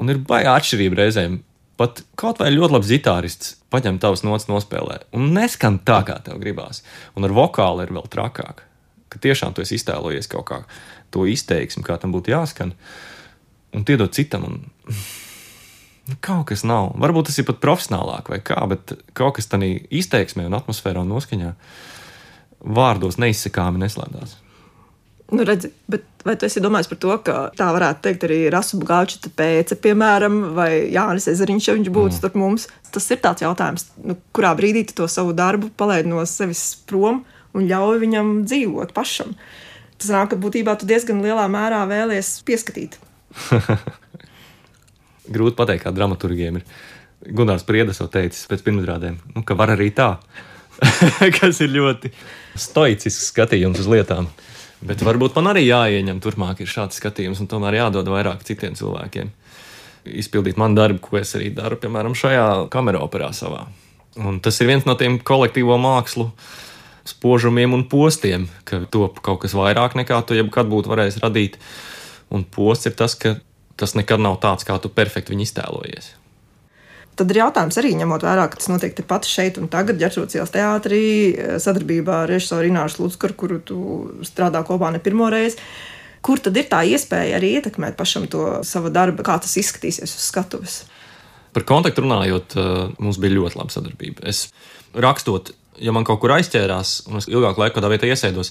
un 0.00 0.12
ir 0.12 0.22
baigā 0.22 0.56
atšķirība 0.58 1.04
reizēm. 1.04 1.42
Pat 1.74 2.04
kaut 2.14 2.38
vai 2.38 2.52
ļoti 2.54 2.76
labs 2.76 2.86
ģitārists 2.92 3.56
paņem 3.74 3.96
tavas 3.98 4.22
notis, 4.22 4.46
nospēlē, 4.46 5.00
un 5.18 5.32
neskan 5.34 5.80
tā, 5.82 6.04
kā 6.06 6.20
tev 6.22 6.38
gribās. 6.38 6.84
Un 7.18 7.26
ar 7.26 7.34
vokālu 7.34 7.82
ir 7.82 7.90
vēl 7.96 8.06
trakāk 8.12 8.62
ka 9.14 9.22
tiešām 9.22 9.54
tu 9.54 9.62
esi 9.62 9.78
iztēlojies 9.78 10.28
kaut 10.30 10.48
kā 10.50 10.60
to 11.14 11.28
izteiksmi, 11.30 11.84
kā 11.86 11.96
tam 12.02 12.14
būtu 12.14 12.34
jāskan, 12.34 12.74
un 13.74 13.86
iedod 13.86 14.10
citam. 14.16 14.48
Un, 14.48 14.62
kaut 16.24 16.48
kas 16.50 16.64
nav. 16.68 16.92
Varbūt 17.00 17.30
tas 17.30 17.40
ir 17.40 17.48
pat 17.48 17.60
profesionālāk 17.62 18.30
vai 18.32 18.40
kā, 18.44 18.58
bet 18.70 18.96
kaut 19.16 19.38
kas 19.38 19.48
tādā 19.50 19.70
izteiksmē 19.88 20.46
un 20.48 20.56
atmosfērā 20.58 21.04
un 21.04 21.12
noskaņā 21.14 21.52
vārdos 22.64 23.20
neizsakāmi 23.20 23.82
neslēdzās. 23.82 24.40
Nu, 25.32 25.44
redzi, 25.48 25.70
bet 25.88 26.04
vai 26.24 26.34
tu 26.36 26.44
esi 26.44 26.60
domājis 26.60 26.88
par 26.90 26.98
to, 27.00 27.14
ka 27.24 27.36
tā 27.56 27.70
varētu 27.72 28.02
teikt 28.04 28.26
arī 28.26 28.38
Rasu 28.52 28.76
Bugāča 28.80 29.32
pēce, 29.36 29.78
piemēram, 29.80 30.36
vai 30.56 30.68
Jānis 30.92 31.30
Ezeriņš, 31.32 31.68
ja 31.68 31.76
viņš 31.78 31.90
būtu 31.96 32.12
mm. 32.12 32.18
starp 32.18 32.36
mums? 32.38 32.68
Tas 32.92 33.08
ir 33.10 33.22
tāds 33.24 33.44
jautājums, 33.44 33.88
nu, 34.04 34.18
kurā 34.36 34.52
brīdī 34.58 34.84
tu 34.90 34.98
to 35.00 35.08
savu 35.10 35.32
darbu 35.36 35.72
palaid 35.80 36.08
no 36.10 36.20
sevis 36.28 36.74
prom 36.88 37.22
un 37.56 37.66
ļauj 37.70 38.02
viņam 38.04 38.36
dzīvot 38.44 38.92
pašam. 38.96 39.32
Tas 39.96 40.12
nāk, 40.12 40.34
ka 40.34 40.40
būtībā 40.40 40.76
tu 40.76 40.88
diezgan 40.90 41.24
lielā 41.24 41.48
mērā 41.48 41.82
vēlies 41.88 42.36
pieskatīt. 42.44 43.00
Grūti 45.32 45.56
pateikt, 45.56 45.86
kā 45.86 45.92
dramaturgiem 45.94 46.60
ir. 46.60 46.66
Gunārs 47.24 47.64
Priedes 47.64 48.00
jau 48.02 48.08
teicis 48.12 48.44
pēc 48.50 48.64
pirmizrādēm, 48.66 49.16
nu, 49.32 49.42
ka 49.46 49.56
var 49.56 49.72
arī 49.72 49.88
tā, 49.96 50.18
kas 51.38 51.62
ir 51.64 51.72
ļoti 51.72 52.10
stoicisks 52.60 53.30
skatījums 53.32 53.80
uz 53.80 53.88
lietām. 53.88 54.28
Bet 54.84 55.00
varbūt 55.00 55.38
man 55.38 55.48
arī 55.54 55.62
jāieņem 55.64 56.20
turpmāk 56.20 56.60
šāds 56.68 56.98
skatījums, 57.00 57.40
un 57.40 57.48
tomēr 57.48 57.78
jādod 57.78 58.10
vairāk 58.12 58.44
citiem 58.44 58.76
cilvēkiem. 58.76 59.30
Izpildīt 60.04 60.60
manu 60.60 60.76
darbu, 60.76 61.00
ko 61.00 61.16
es 61.16 61.32
arī 61.38 61.48
daru, 61.56 61.78
piemēram, 61.80 62.16
šajā 62.18 62.66
kamerā 62.72 63.00
operā 63.06 63.30
savā. 63.32 63.64
Un 64.20 64.42
tas 64.44 64.60
ir 64.60 64.68
viens 64.68 64.84
no 64.84 64.94
tiem 65.00 65.16
kolektīvo 65.24 65.78
mākslu 65.80 66.28
spožumiem 67.08 67.72
un 67.76 67.86
postiem, 67.88 68.46
ka 68.68 68.82
top 68.92 69.22
kaut 69.24 69.42
kas 69.42 69.56
vairāk 69.56 69.96
nekā 69.96 70.20
tu 70.28 70.36
jebkad 70.36 70.68
būtu 70.68 70.92
varējis 70.92 71.18
radīt. 71.24 71.56
Un 72.34 72.44
posts 72.44 72.90
ir 72.90 72.94
tas, 72.98 73.16
ka 73.16 73.38
tas 73.76 73.96
nekad 73.98 74.22
nav 74.22 74.38
tāds, 74.42 74.66
kā 74.66 74.76
tu 74.82 74.90
perfekti 74.92 75.34
viņu 75.34 75.46
iztēlojies. 75.48 76.12
Tad 77.14 77.30
ir 77.30 77.44
jautājums 77.44 77.76
arī 77.78 77.92
ņemot 77.94 78.24
vērā, 78.26 78.48
ka 78.50 78.58
tas 78.58 78.70
notiek 78.72 78.94
tepat 78.98 79.26
šeit 79.30 79.58
un 79.62 79.68
tagad, 79.70 80.00
Ģerbsūdas 80.00 80.34
ielas 80.34 80.50
teātrī, 80.54 81.02
sadarbībā 81.62 82.24
ar 82.24 82.32
režisoru 82.32 82.72
Ināšu 82.72 83.04
Lutskaru, 83.04 83.36
kuru 83.38 83.58
tu 83.62 83.78
strādā 84.26 84.64
kopā 84.66 84.90
ne 84.90 84.98
pirmo 85.02 85.28
reizi. 85.30 85.60
Kur 86.24 86.42
tad 86.42 86.58
ir 86.58 86.66
tā 86.70 86.82
iespēja 86.88 87.38
arī 87.38 87.52
ietekmēt 87.60 87.94
pašam 87.98 88.26
to 88.32 88.64
savu 88.66 88.90
darbu, 88.90 89.22
kā 89.22 89.36
tas 89.38 89.54
izskatīsies 89.60 90.10
uz 90.10 90.26
skatuves? 90.26 90.78
Par 91.54 91.62
kontaktu 91.68 92.02
runājot, 92.02 92.56
eh, 92.58 92.94
mums 92.98 93.20
bija 93.22 93.36
ļoti 93.36 93.60
laba 93.60 93.70
sadarbība. 93.70 94.26
Es 94.26 94.48
rakstot, 94.94 95.52
ja 95.78 95.92
man 95.92 96.02
kaut 96.02 96.18
kur 96.20 96.34
aizķērās, 96.34 97.06
un 97.06 97.22
es 97.22 97.30
ilgāku 97.30 97.62
laiku 97.62 97.78
kādā 97.78 97.92
vietā 97.94 98.10
iesēdos, 98.10 98.50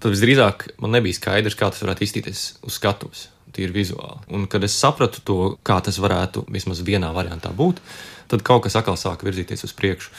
tad 0.00 0.16
visdrīzāk 0.16 0.72
man 0.80 0.90
nebija 0.98 1.14
skaidrs, 1.14 1.54
kā 1.54 1.70
tas 1.70 1.84
varētu 1.84 2.08
izskatīties 2.08 2.46
uz 2.66 2.74
skatuves 2.74 3.28
tīri 3.54 3.74
vizuāli. 3.74 4.22
Un, 4.34 4.46
kad 4.50 4.64
es 4.66 4.76
sapratu 4.78 5.22
to, 5.26 5.38
kā 5.66 5.80
tas 5.84 5.98
varētu 6.02 6.46
vismaz 6.52 6.82
vienā 6.86 7.12
variantā 7.16 7.52
būt, 7.56 7.82
tad 8.30 8.44
kaut 8.46 8.64
kas 8.66 8.78
atkal 8.78 8.98
sāka 9.00 9.28
virzīties 9.28 9.66
uz 9.66 9.76
priekšu. 9.76 10.12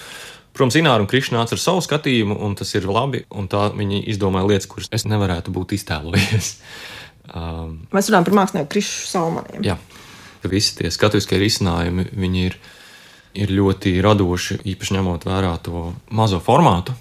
Protams, 0.51 0.75
Ināra 0.75 0.99
un 0.99 1.07
Krišna 1.07 1.39
nāca 1.39 1.55
ar 1.55 1.61
savu 1.63 1.83
skatījumu, 1.83 2.35
un 2.43 2.57
tas 2.59 2.73
ir 2.75 2.87
labi. 2.89 3.23
Viņi 3.31 4.01
izdomāja 4.11 4.49
lietas, 4.49 4.67
kuras 4.67 4.91
es 4.91 5.07
nevarētu 5.07 5.53
būt 5.55 5.77
iztēlojies. 5.79 6.55
Um, 7.31 7.85
Mēs 7.93 8.09
runājam 8.09 8.25
par 8.27 8.35
mākslinieku 8.35 8.67
Krišu 8.73 9.05
Salmaniem. 9.07 9.61
Jā, 9.63 9.77
visi 10.51 10.73
tie 10.75 10.89
skatuviskie 10.91 11.37
risinājumi 11.39 12.09
ir, 12.41 12.57
ir 13.37 13.53
ļoti 13.55 13.93
radoši, 14.03 14.57
īpaši 14.73 14.97
ņemot 14.97 15.27
vērā 15.29 15.53
to 15.63 15.91
mazo 16.11 16.41
formātu. 16.43 16.95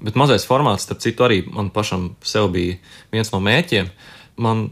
Bet 0.00 0.16
mazais 0.16 0.46
formāts, 0.48 0.86
starp 0.86 1.02
citu, 1.04 1.26
arī 1.26 1.42
man 1.44 1.68
pašam 1.74 2.14
bija 2.54 2.78
viens 3.12 3.32
no 3.34 3.42
mērķiem. 3.44 3.90
Man 4.40 4.70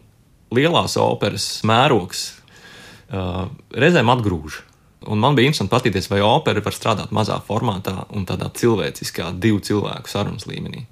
lielās 0.55 0.97
operas 1.01 1.47
mērogs 1.69 2.25
uh, 3.13 3.47
reizēm 3.75 4.11
atgrūž. 4.15 4.63
Un 5.09 5.21
man 5.23 5.37
bija 5.39 5.49
interesanti 5.49 5.73
patīties, 5.73 6.09
vai 6.11 6.21
opera 6.27 6.63
var 6.65 6.75
strādāt 6.75 7.13
mazā 7.15 7.39
formātā 7.47 8.03
un 8.17 8.27
tādā 8.29 8.51
cilvēciskā, 8.59 9.31
divu 9.41 9.63
cilvēku 9.65 10.11
sarunas 10.11 10.49
līmenī. 10.51 10.85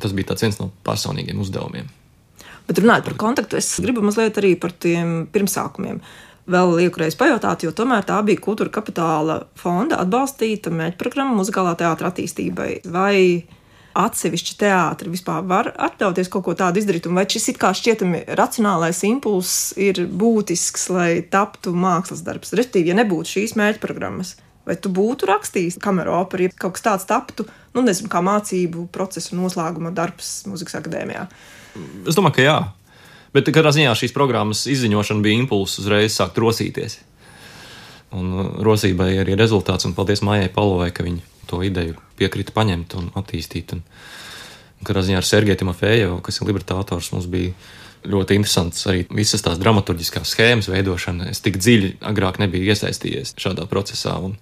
Tas 0.00 0.14
bija 0.16 0.36
viens 0.38 0.60
no 0.60 0.70
personīgiem 0.86 1.40
uzdevumiem. 1.42 1.88
Bet 2.68 2.78
runājot 2.78 3.08
par 3.08 3.16
kontaktu, 3.18 3.58
es 3.58 3.68
gribu 3.82 4.04
mazliet 4.06 4.36
arī 4.38 4.54
par 4.60 4.70
tiem 4.70 5.24
pirmsākumiem. 5.34 5.98
Vēl 6.50 6.72
liekas, 6.78 7.16
pajautāt, 7.18 7.64
jo 7.66 7.72
tomēr 7.74 8.06
tā 8.06 8.20
bija 8.26 8.40
kultūra 8.42 8.70
kapitāla 8.74 9.40
fonda 9.58 9.98
atbalstīta 10.02 10.70
mērķprogramma 10.74 11.34
muzikālā 11.38 11.74
teātra 11.78 12.10
attīstībai. 12.10 12.70
Vai 12.90 13.42
atsevišķi 13.98 14.56
teātri 14.60 15.10
vispār 15.12 15.42
var 15.48 15.70
atļauties 15.74 16.30
kaut 16.32 16.44
ko 16.46 16.54
tādu 16.58 16.80
izdarīt, 16.80 17.08
un 17.08 17.18
vai 17.18 17.26
šis 17.30 17.50
it 17.52 17.58
kā 17.60 17.72
šķietami 17.76 18.22
racionālais 18.38 19.02
impulss 19.08 19.72
ir 19.80 20.04
būtisks, 20.06 20.88
lai 20.94 21.10
taptu 21.32 21.74
mākslas 21.74 22.22
darbs. 22.26 22.54
Respektīvi, 22.54 22.92
ja 22.92 22.98
nebūtu 23.00 23.34
šīs 23.34 23.56
mērķprogrammas, 23.58 24.36
vai 24.68 24.78
tu 24.78 24.92
būtu 24.94 25.28
rakstījis 25.30 25.80
kameru 25.82 26.14
operu, 26.20 26.46
ja 26.46 26.54
kaut 26.54 26.78
kas 26.78 26.86
tāds 26.86 27.08
taptu, 27.10 27.48
nu 27.74 27.84
nezinu, 27.86 28.10
kā 28.12 28.22
mācību 28.24 28.86
procesa 28.94 29.38
noslēguma 29.38 29.94
darbs 29.96 30.44
muzikas 30.50 30.78
akadēmijā? 30.80 31.26
Es 32.06 32.18
domāju, 32.18 32.38
ka 32.38 32.46
jā. 32.46 32.58
Bet 33.34 33.46
katrā 33.54 33.70
ziņā 33.74 33.92
šīs 33.94 34.14
programmas 34.14 34.64
izziņošana 34.70 35.22
bija 35.22 35.38
impulss 35.44 35.78
uzreiz 35.82 36.16
sākt 36.16 36.38
rosīties. 36.42 36.98
Un 38.16 38.32
uh, 38.34 38.48
rosībai 38.66 39.12
arī 39.22 39.36
rezultāts, 39.38 39.86
un 39.86 39.94
paldies 39.94 40.24
Mājai 40.26 40.50
Palovai, 40.54 40.90
ka 40.94 41.06
viņa 41.06 41.26
to 41.50 41.60
ideju 41.66 41.98
piekrita 42.18 42.54
paņemt 42.54 42.96
un 42.98 43.12
attīstīt. 43.18 43.74
Un, 43.76 43.84
kādā 44.86 45.04
ziņā 45.04 45.20
ar 45.20 45.28
Sergeju 45.28 45.60
Timofejevu, 45.60 46.18
kas 46.24 46.40
ir 46.40 46.48
libertātors, 46.48 47.10
mums 47.14 47.28
bija 47.30 47.52
ļoti 48.08 48.38
interesants 48.38 48.86
arī 48.88 49.04
visas 49.12 49.44
tās 49.44 49.60
dramaturgiskās 49.60 50.32
schēmas 50.32 50.70
veidošana. 50.72 51.28
Es 51.32 51.42
tik 51.44 51.58
dziļi 51.60 51.98
agrāk 52.10 52.40
nebiju 52.40 52.72
iesaistījies 52.72 53.34
šādā 53.40 53.66
procesā. 53.70 54.16
Un, 54.24 54.36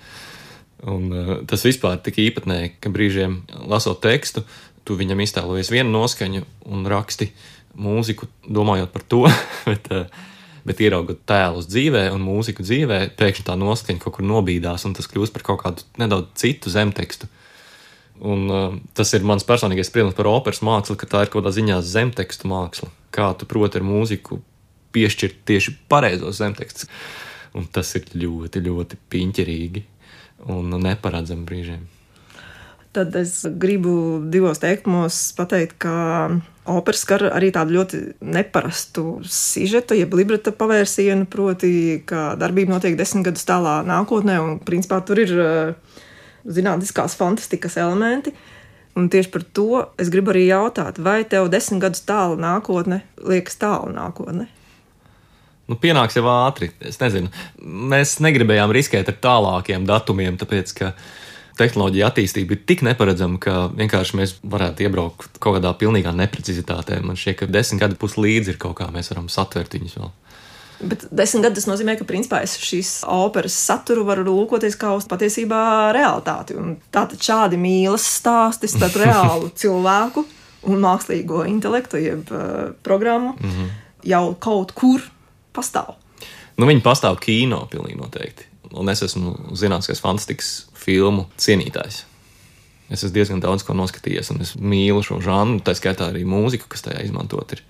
un 0.86 1.10
uh, 1.10 1.34
tas 1.50 1.66
vispār 1.66 1.98
tik 2.04 2.20
īpatnēji, 2.28 2.76
ka 2.82 2.92
brīžiem 2.94 3.40
lasot 3.70 4.00
tekstu, 4.04 4.44
tu 4.86 4.96
viņam 4.98 5.24
iztēlojies 5.24 5.72
vienu 5.74 5.92
noskaņu 5.96 6.44
un 6.70 6.86
raksti 6.88 7.32
mūziku, 7.78 8.30
domājot 8.46 8.94
par 8.94 9.06
to. 9.10 9.24
bet, 9.70 9.90
uh, 9.92 10.28
bet 10.68 10.82
ieraugot 10.84 11.24
tēlus 11.28 11.68
dzīvē 11.70 12.04
un 12.14 12.22
mūziku 12.24 12.64
dzīvē, 12.66 13.00
pēkšņi 13.18 13.46
tā 13.48 13.56
noskaņa 13.58 14.02
kaut 14.02 14.18
kur 14.18 14.28
nobīdās, 14.28 14.84
un 14.88 14.94
tas 14.96 15.08
kļūst 15.10 15.34
par 15.34 15.46
kaut 15.46 15.62
kādu 15.64 15.88
nedaudz 16.00 16.30
citu 16.38 16.72
zemtekstu. 16.72 17.30
Un, 18.18 18.46
uh, 18.50 18.78
tas 18.98 19.12
ir 19.14 19.26
mans 19.26 19.46
personīgais 19.46 19.90
spriedums 19.90 20.16
par 20.18 20.26
operas 20.30 20.62
mākslu, 20.66 20.96
ka 20.98 21.06
tā 21.06 21.24
ir 21.24 21.30
kaut 21.30 21.44
kādā 21.44 21.54
ziņā 21.54 21.78
zemtekstu 21.86 22.50
māksla. 22.50 22.90
Kā 23.14 23.30
tu 23.38 23.46
proti 23.50 23.78
ar 23.78 23.86
mūziku 23.86 24.40
piešķirt 24.94 25.44
tieši 25.48 25.76
pareizos 25.90 26.40
zemtekstus. 26.40 26.88
Un 27.56 27.68
tas 27.72 27.94
ir 27.96 28.08
ļoti, 28.18 28.62
ļoti 28.64 28.98
piņķerīgi 29.12 29.84
un 30.54 30.74
neparedzami 30.82 31.46
brīžiem. 31.48 31.86
Tad 32.98 33.14
es 33.14 33.44
gribu 33.62 33.92
divos 34.26 34.58
teikumos 34.58 35.20
pateikt, 35.38 35.76
ka 35.78 35.94
Opera 36.68 36.98
skar 36.98 37.22
arī 37.30 37.48
tādu 37.54 37.76
ļoti 37.78 37.98
neparastu 38.34 39.20
sižeta, 39.24 39.94
jeb 39.96 40.12
libreta 40.18 40.50
pavērsienu, 40.52 41.28
proti, 41.30 41.70
ka 42.04 42.32
darbība 42.40 42.74
notiek 42.74 42.96
desmit 42.98 43.28
gadus 43.28 43.46
tālā 43.48 43.78
nākotnē, 43.88 44.36
un 44.42 44.58
principā 44.66 44.98
tur 45.06 45.22
ir 45.22 45.32
eh, 45.44 46.00
zinātniskās 46.44 47.14
fantastikas 47.16 47.78
elementi. 47.80 48.34
Un 48.98 49.06
tieši 49.12 49.30
par 49.32 49.46
to 49.54 49.84
es 50.02 50.10
gribu 50.10 50.34
arī 50.34 50.48
jautāt, 50.48 50.98
vai 50.98 51.22
tev 51.22 51.48
desmit 51.52 51.80
gadus 51.86 52.02
tālu 52.08 52.36
nākotne 52.42 53.00
liekas 53.22 53.56
tālu 53.62 53.94
nākotne? 53.94 54.48
Nu, 55.70 55.78
pienāks 55.78 56.18
jau 56.18 56.26
ātri. 56.32 56.72
Es 56.82 56.98
nezinu. 57.00 57.30
Mēs 57.62 58.18
negribējām 58.24 58.74
riskēt 58.74 59.08
ar 59.12 59.16
tālākiem 59.22 59.86
datumiem, 59.88 60.36
tāpēc 60.40 60.74
ka 60.76 60.92
uh, 60.92 61.08
tehnoloģija 61.58 62.08
attīstība 62.08 62.54
ir 62.54 62.62
tik 62.68 62.84
neparedzama, 62.86 63.40
ka 63.42 63.66
vienkārši 63.74 64.18
mēs 64.20 64.36
varētu 64.46 64.86
iebraukt 64.86 65.40
kaut 65.42 65.58
kādā 65.58 65.72
pilnīgā 65.78 66.14
neprecizitātē. 66.16 67.00
Man 67.04 67.18
šķiet, 67.18 67.40
ka 67.40 67.50
desmit 67.50 67.82
gadi 67.82 67.98
pus 68.00 68.16
līdzi 68.20 68.54
ir 68.54 68.60
kaut 68.62 68.78
kā 68.80 68.88
mēs 68.94 69.12
varam 69.12 69.28
satvert 69.32 69.76
viņus 69.76 69.98
vēl. 69.98 70.10
Bet 70.78 71.08
desmit 71.10 71.42
gadi 71.42 71.58
tas 71.58 71.66
nozīmē, 71.66 71.96
ka 71.98 72.06
principā 72.06 72.40
es 72.46 72.54
šīs 72.62 72.92
operas 73.10 73.56
saturu 73.58 74.04
varu 74.06 74.26
lūkoties 74.28 74.78
kā 74.78 74.92
uz 74.94 75.08
patiesībā 75.10 75.60
realitāti. 75.96 76.54
Tātad 76.94 77.18
šādi 77.18 77.58
mīlas 77.58 78.06
stāsti 78.18 78.70
starp 78.70 78.98
reālu 79.02 79.50
cilvēku 79.58 80.24
un 80.68 80.82
mākslīgo 80.82 81.42
intelektu, 81.50 81.98
jeb 82.02 82.30
uh, 82.30 82.70
programmu, 82.86 83.34
mm 83.38 83.50
-hmm. 83.50 83.72
jau 84.14 84.34
kaut 84.38 84.72
kur 84.72 85.02
pastāv. 85.54 85.96
Nu, 86.58 86.66
viņi 86.66 86.82
pastāv 86.82 87.18
kino 87.22 87.66
pilnīgi 87.70 87.98
noteikti. 87.98 88.46
Un 88.74 88.88
es 88.88 89.02
esmu 89.02 89.34
zinātnīs 89.56 90.02
fantastikas 90.02 90.67
filmu 90.78 91.26
cienītājs. 91.40 92.04
Es 92.88 93.02
esmu 93.02 93.18
diezgan 93.18 93.42
daudz 93.44 93.64
ko 93.66 93.76
noskatījies, 93.76 94.30
un 94.32 94.42
es 94.44 94.54
mīlu 94.56 95.02
šo 95.04 95.20
žanru, 95.24 95.60
tā 95.64 95.74
skaitā 95.76 96.08
arī 96.08 96.24
mūziku, 96.28 96.70
kas 96.72 96.86
tajā 96.86 97.04
izmantot 97.04 97.52
ir. 97.56 97.64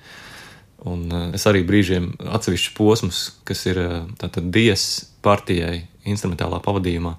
Un 0.86 1.08
uh, 1.10 1.24
es 1.34 1.42
arī 1.50 1.64
brīžiem 1.66 2.12
atsevišķus 2.22 2.76
posmus, 2.76 3.22
kas 3.48 3.64
ir 3.66 3.80
uh, 3.82 4.38
dievs 4.38 4.86
partijai, 5.26 5.88
instrumentālā 6.06 6.60
pavadījumā, 6.62 7.16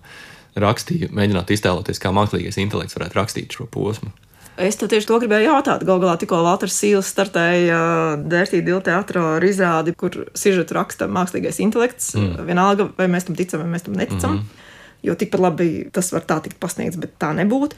rakstīju, 0.59 1.11
mēģināt 1.15 1.51
iztēloties, 1.53 1.99
kā 1.99 2.13
mākslīgais 2.15 2.59
intelekts 2.63 2.95
varētu 2.95 3.19
rakstīt 3.19 3.59
šo 3.59 3.67
posmu. 3.71 4.13
Es 4.59 4.75
tev 4.75 4.89
tieši 4.91 5.07
to 5.07 5.17
gribēju 5.21 5.47
jautāt. 5.53 5.85
Galu 5.87 6.03
galā 6.03 6.17
tikko 6.19 6.41
Valters 6.43 6.75
Sīls 6.75 7.07
startēja 7.13 7.77
Dērtī 8.19 8.59
Dila 8.65 8.81
teātrā 8.83 9.21
ar 9.37 9.45
izrādi, 9.47 9.93
kur 9.95 10.25
sižetu 10.35 10.75
raksta 10.75 11.07
mākslīgais 11.07 11.61
intelekts. 11.63 12.11
Mm. 12.19 12.41
Vienalga, 12.49 12.89
vai 12.97 13.07
mēs 13.11 13.29
tam 13.29 13.37
ticam, 13.39 13.63
vai 13.63 13.71
mēs 13.77 13.87
tam 13.87 13.95
neticam. 13.95 14.35
Mm 14.35 14.41
-hmm. 14.41 14.67
Jo 15.05 15.15
tikpat 15.15 15.41
labi 15.41 15.69
tas 15.95 16.11
var 16.13 16.25
tā 16.27 16.39
tikt 16.45 16.59
pasniegts, 16.61 16.99
bet 16.99 17.15
tā 17.21 17.31
nebūtu. 17.37 17.77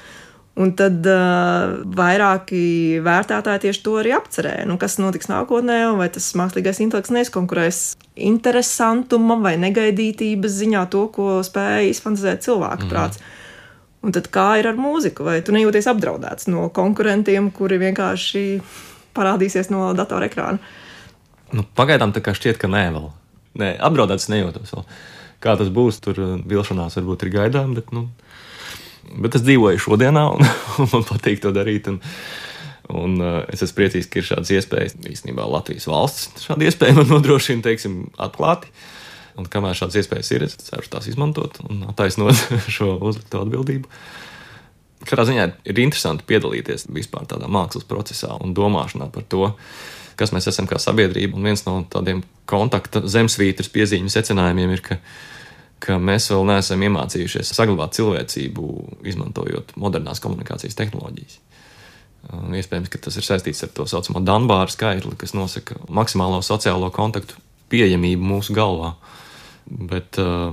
Un 0.59 0.73
tad 0.75 1.05
uh, 1.07 1.77
vairāki 1.95 2.99
vērtētāji 3.05 3.63
tieši 3.65 3.83
to 3.85 3.93
arī 4.01 4.11
apcerēja. 4.17 4.65
Nu, 4.67 4.75
kas 4.81 4.97
notiks 4.99 5.29
nākotnē, 5.31 5.77
vai 5.95 6.09
tas 6.11 6.27
mākslīgais 6.35 6.81
intelekts 6.83 7.13
neizkonkurēs 7.15 7.79
interesantuma 8.19 9.37
vai 9.39 9.53
negaidītības 9.61 10.57
ziņā 10.57 10.83
to, 10.91 11.05
ko 11.15 11.37
spēja 11.47 11.85
izfantāzēt 11.93 12.43
cilvēka 12.43 12.83
mm. 12.83 12.91
prāts. 12.91 13.23
Un 14.03 14.11
tad 14.17 14.27
kā 14.33 14.49
ir 14.59 14.67
ar 14.67 14.79
mūziku? 14.81 15.23
Vai 15.29 15.39
tu 15.45 15.55
nejūties 15.55 15.87
apdraudēts 15.93 16.49
no 16.51 16.67
konkurentiem, 16.73 17.47
kuri 17.55 17.79
vienkārši 17.85 18.45
parādīsies 19.15 19.71
no 19.71 19.91
datora 19.95 20.27
ekrāna? 20.27 20.59
Nu, 21.55 21.63
pagaidām 21.79 22.11
tā 22.15 22.23
kā 22.25 22.35
šķiet, 22.35 22.59
ka 22.59 22.67
nē, 22.71 22.85
vēl. 22.95 23.09
Nē, 23.61 23.73
apdraudēts 23.87 24.27
nejūtos 24.31 24.75
vēl. 24.75 24.85
Kā 25.41 25.57
tas 25.59 25.71
būs, 25.73 25.99
tur 26.03 26.21
uh, 26.21 26.37
vilšanās 26.47 26.99
varbūt 26.99 27.25
ir 27.27 27.33
gaidām, 27.35 27.75
bet, 27.77 27.91
nu, 27.95 28.07
bet 29.17 29.37
es 29.39 29.45
dzīvoju 29.47 29.81
šodienā 29.81 30.25
un, 30.37 30.47
un 30.81 30.89
man 30.93 31.05
patīk 31.09 31.43
to 31.43 31.55
darīt. 31.55 31.91
Un, 31.91 32.01
Un, 32.91 33.13
uh, 33.23 33.45
es 33.47 33.61
esmu 33.63 33.77
priecīgs, 33.77 34.07
ka 34.11 34.19
ir 34.19 34.25
šādas 34.27 34.49
iespējas. 34.51 34.97
Īstenībā 35.07 35.45
Latvijas 35.47 35.85
valsts 35.87 36.43
šādu 36.43 36.65
iespēju 36.67 36.97
man 36.97 37.07
nodrošina, 37.13 37.63
teiksim, 37.63 38.01
atklāti. 38.19 38.67
Uh, 38.67 38.89
Un 39.39 39.47
kamēr 39.51 39.77
šādas 39.77 40.01
iespējas 40.01 40.31
ir, 40.35 40.45
es 40.47 40.57
ceru 40.59 40.87
tās 40.91 41.07
izmantot 41.09 41.61
un 41.67 41.85
attaisnot 41.89 42.37
šo 42.75 42.95
uzlikto 42.99 43.43
atbildību. 43.45 43.87
Katrā 45.01 45.25
ziņā 45.27 45.47
ir 45.65 45.81
interesanti 45.81 46.25
piedalīties 46.29 46.87
vispār 46.93 47.25
tādā 47.29 47.49
mākslas 47.51 47.87
procesā 47.89 48.35
un 48.43 48.53
domāšanā 48.57 49.09
par 49.13 49.25
to, 49.31 49.49
kas 50.19 50.33
mēs 50.35 50.49
esam 50.51 50.67
kā 50.69 50.77
sabiedrība. 50.81 51.37
Un 51.37 51.49
viens 51.49 51.63
no 51.65 51.79
tādiem 51.89 52.21
kontakta 52.49 53.01
zemesvītras 53.09 53.71
piezīmju 53.73 54.11
secinājumiem 54.13 54.73
ir, 54.75 54.83
ka, 54.85 54.99
ka 55.81 55.97
mēs 56.01 56.29
vēl 56.33 56.45
neesam 56.51 56.83
iemācījušies 56.85 57.53
saglabāt 57.57 57.97
cilvēcību, 57.97 58.67
izmantojot 59.09 59.73
modernās 59.81 60.21
komunikācijas 60.23 60.77
tehnoloģijas. 60.77 61.39
Un 62.37 62.53
iespējams, 62.53 62.91
ka 62.93 62.99
tas 63.01 63.17
ir 63.17 63.25
saistīts 63.25 63.63
ar 63.65 63.71
to 63.73 63.87
saucamo 63.89 64.21
Dunbāra 64.21 64.69
skaitli, 64.69 65.15
kas 65.17 65.33
nosaka 65.33 65.79
maksimālo 65.89 66.43
sociālo 66.45 66.91
kontaktu 66.93 67.39
pieejamību 67.73 68.27
mūsu 68.35 68.53
galvā. 68.53 68.93
Bet 69.65 70.19
uh, 70.21 70.51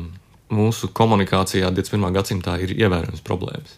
mūsu 0.55 0.88
komunikācijā 0.97 1.69
21. 1.75 2.09
gadsimtā 2.17 2.57
ir 2.64 2.73
ievērojams 2.78 3.25
problēmas. 3.26 3.76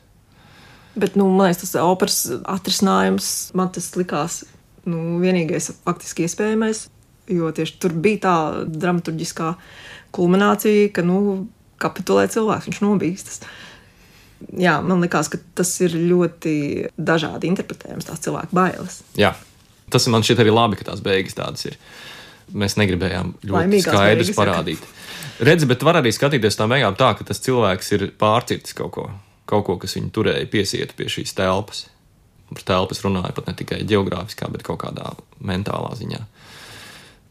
Bet, 1.01 1.17
nu, 1.17 1.29
man 1.33 1.49
liekas, 1.49 1.63
tas 1.65 1.77
operas 1.81 2.23
atrisinājums 2.51 3.29
man 3.57 3.71
tas 3.73 3.93
likās 3.97 4.43
nu, 4.89 5.21
vienīgais 5.23 5.71
faktiski 5.85 6.27
iespējamais. 6.27 6.89
Jo 7.31 7.53
tieši 7.55 7.79
tur 7.83 7.95
bija 7.95 8.23
tā 8.25 8.37
dramaturgiskā 8.67 9.55
kulminācija, 10.17 10.91
ka 10.95 11.05
nu, 11.07 11.47
kapitulē 11.81 12.27
cilvēks, 12.33 12.69
viņš 12.69 12.81
nobīstas. 12.85 13.43
Jā, 14.57 14.79
man 14.83 15.03
liekas, 15.05 15.29
ka 15.31 15.39
tas 15.59 15.71
ir 15.85 15.95
ļoti 15.95 16.55
dažādi 16.97 17.51
interpretējums, 17.51 18.09
tās 18.09 18.23
cilvēku 18.25 18.57
bailes. 18.57 19.03
Jā, 19.21 19.35
tas 19.93 20.09
man 20.13 20.25
šķiet 20.27 20.43
arī 20.45 20.55
labi, 20.55 20.81
ka 20.81 20.89
tās 20.91 21.05
beigas 21.05 21.37
tādas 21.39 21.69
ir. 21.69 21.77
Mēs 22.51 22.75
negribējām 22.81 23.35
ļoti 23.45 23.55
Laimīgās 23.55 23.87
skaidrs 23.87 24.31
beigas, 24.33 24.39
parādīt. 24.39 24.87
Redzi, 25.45 25.69
bet 25.71 25.85
var 25.87 26.01
arī 26.01 26.11
skatīties 26.13 26.59
tam 26.59 26.73
beigām 26.73 26.97
tā, 26.99 27.13
ka 27.19 27.27
tas 27.29 27.39
cilvēks 27.45 27.93
ir 27.95 28.07
pārcirtis 28.19 28.75
kaut 28.77 28.95
ko, 28.97 29.05
kaut 29.51 29.67
ko, 29.67 29.77
kas 29.83 29.97
viņu 29.99 30.13
turēja 30.15 30.49
piesiet 30.51 30.95
pie 30.99 31.09
šīs 31.11 31.35
telpas. 31.39 31.89
Par 32.51 32.65
telpas 32.67 33.03
runāja 33.05 33.35
pat 33.35 33.51
ne 33.51 33.55
tikai 33.59 33.83
geogrāfiskā, 33.87 34.49
bet 34.51 34.65
kaut 34.67 34.81
kādā 34.83 35.13
mentālā 35.39 35.93
ziņā. 35.99 36.23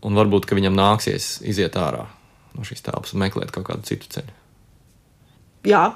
Un 0.08 0.16
varbūt, 0.16 0.48
ka 0.48 0.56
viņam 0.56 0.78
nāksies 0.78 1.40
iziet 1.48 1.76
ārā 1.80 2.06
no 2.56 2.68
šīs 2.68 2.86
telpas 2.86 3.14
un 3.14 3.24
meklēt 3.26 3.52
kaut 3.56 3.68
kādu 3.68 3.88
citu 3.88 4.08
ceļu. 4.16 4.36
Jā, 5.68 5.90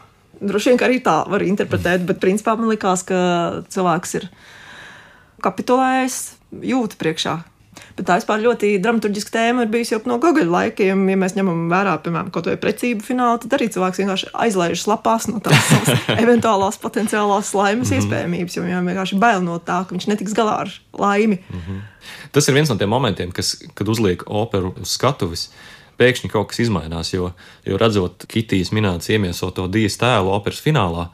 droši 0.43 0.73
vien 0.73 0.83
arī 0.83 0.99
tā 1.03 1.21
var 1.31 1.45
interpretēt, 1.45 2.03
bet 2.07 2.19
principā 2.23 2.57
man 2.59 2.71
likās, 2.71 3.05
ka 3.07 3.63
cilvēks 3.71 4.17
ir 4.19 4.27
kapitulējis 5.43 6.19
jūtu 6.73 6.99
priekšā, 6.99 7.37
Bet 7.93 8.07
tā 8.09 8.15
vispār 8.17 8.41
ļoti 8.41 8.71
dramaturgiska 8.81 9.35
tēma 9.35 9.65
ir 9.65 9.69
bijusi 9.73 9.93
jau 9.93 9.99
no 10.09 10.17
Gogoļa 10.21 10.49
laikiem. 10.49 11.03
Ja 11.11 11.17
mēs 11.19 11.35
ņemam 11.37 11.67
vērā, 11.69 11.93
piemēram, 12.01 12.31
kaut 12.33 12.47
vai 12.49 12.55
precību 12.57 13.05
finālu, 13.05 13.37
tad 13.43 13.53
arī 13.53 13.67
cilvēks 13.73 14.01
vienkārši 14.01 14.31
aizlaiž 14.45 14.85
lapās 14.89 15.27
no 15.29 15.41
tās 15.45 15.69
eventuālās 16.23 16.79
potenciālās 16.81 17.53
laimes 17.53 17.91
mm 17.91 17.93
-hmm. 17.93 18.01
iespējamības, 18.01 18.57
jo 18.57 18.63
viņam 18.65 18.89
vienkārši 18.89 19.19
bail 19.21 19.45
no 19.45 19.59
tā, 19.59 19.83
ka 19.85 19.93
viņš 19.93 20.09
netiks 20.09 20.33
galā 20.33 20.57
ar 20.65 20.73
laimi. 20.97 21.37
Mm 21.37 21.59
-hmm. 21.59 21.81
Tas 22.31 22.47
ir 22.47 22.57
viens 22.57 22.69
no 22.69 22.75
tiem 22.75 22.89
momentiem, 22.89 23.31
kas, 23.31 23.55
kad 23.73 23.89
uzliek 23.89 24.23
operu 24.25 24.73
uz 24.81 24.89
skatuves. 24.97 25.51
Pēkšņi 25.97 26.29
kaut 26.29 26.47
kas 26.49 26.59
izmainās, 26.59 27.13
jo, 27.13 27.31
jo 27.65 27.77
redzot 27.77 28.25
Kitijas 28.27 28.71
minētas 28.71 29.09
iemiesoto 29.09 29.67
Dijas 29.67 29.97
tēlu 29.97 30.33
operas 30.33 30.61
finālā, 30.61 31.07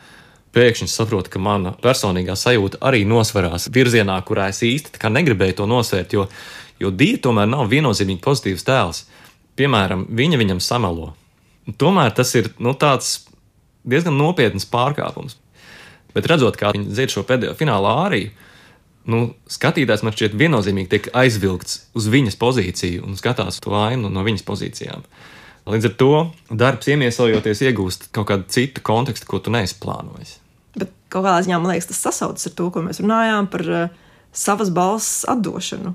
pēkšņi 0.55 0.89
saprotu, 0.89 1.31
ka 1.33 1.41
mana 1.41 1.73
personīgā 1.83 2.35
sajūta 2.37 2.81
arī 2.89 3.03
nosverās 3.07 3.69
virzienā, 3.73 4.17
kurā 4.25 4.49
es 4.53 4.63
īsti 4.65 5.11
negribēju 5.13 5.59
to 5.61 5.69
nosvērt, 5.69 6.15
jo, 6.17 6.27
jo 6.81 6.91
Dija 6.91 7.21
tomēr 7.27 7.49
nav 7.49 7.69
viennozīmīgi 7.71 8.23
pozitīvs 8.25 8.65
tēls. 8.67 9.03
Piemēram, 9.59 10.07
viņa 10.15 10.39
viņam 10.39 10.61
samelo. 10.63 11.13
Tomēr 11.77 12.13
tas 12.15 12.31
ir 12.39 12.49
nu, 12.63 12.73
diezgan 13.83 14.17
nopietns 14.17 14.67
pārkāpums. 14.69 15.37
Bet 16.15 16.27
redzot, 16.29 16.57
kā 16.57 16.71
viņi 16.73 16.89
dzied 16.89 17.13
šo 17.13 17.23
pēdējo 17.27 17.55
finālā 17.59 17.91
arī, 18.07 18.21
nu, 19.09 19.33
skatītājs 19.51 20.03
man 20.05 20.15
šķiet 20.15 20.37
viennozīmīgi 20.39 20.91
tiek 20.93 21.09
aizvilkts 21.17 21.83
uz 21.97 22.09
viņas 22.11 22.39
pozīciju 22.41 23.05
un 23.05 23.19
skatās 23.19 23.61
to 23.63 23.75
ainu 23.77 24.09
no 24.13 24.23
viņas 24.25 24.45
pozīcijām. 24.47 25.05
Līdz 25.69 25.89
ar 25.89 25.95
to 25.99 26.11
darbs, 26.49 26.89
iemiesojoties, 26.89 27.63
iegūst 27.69 28.09
kaut 28.15 28.29
kādu 28.31 28.47
citu 28.49 28.81
kontekstu, 28.85 29.27
ko 29.29 29.41
tu 29.43 29.53
neesi 29.53 29.77
plānojis. 29.81 30.37
Bet 30.79 30.93
kādā 31.13 31.35
ziņā 31.45 31.59
man 31.61 31.73
liekas, 31.73 31.89
tas 31.91 32.01
sasaucas 32.07 32.49
ar 32.49 32.55
to, 32.57 32.69
ko 32.73 32.83
mēs 32.85 33.01
runājām 33.03 33.49
par 33.53 33.65
uh, 33.69 33.97
savas 34.33 34.71
balss 34.73 35.25
atdošanu. 35.29 35.93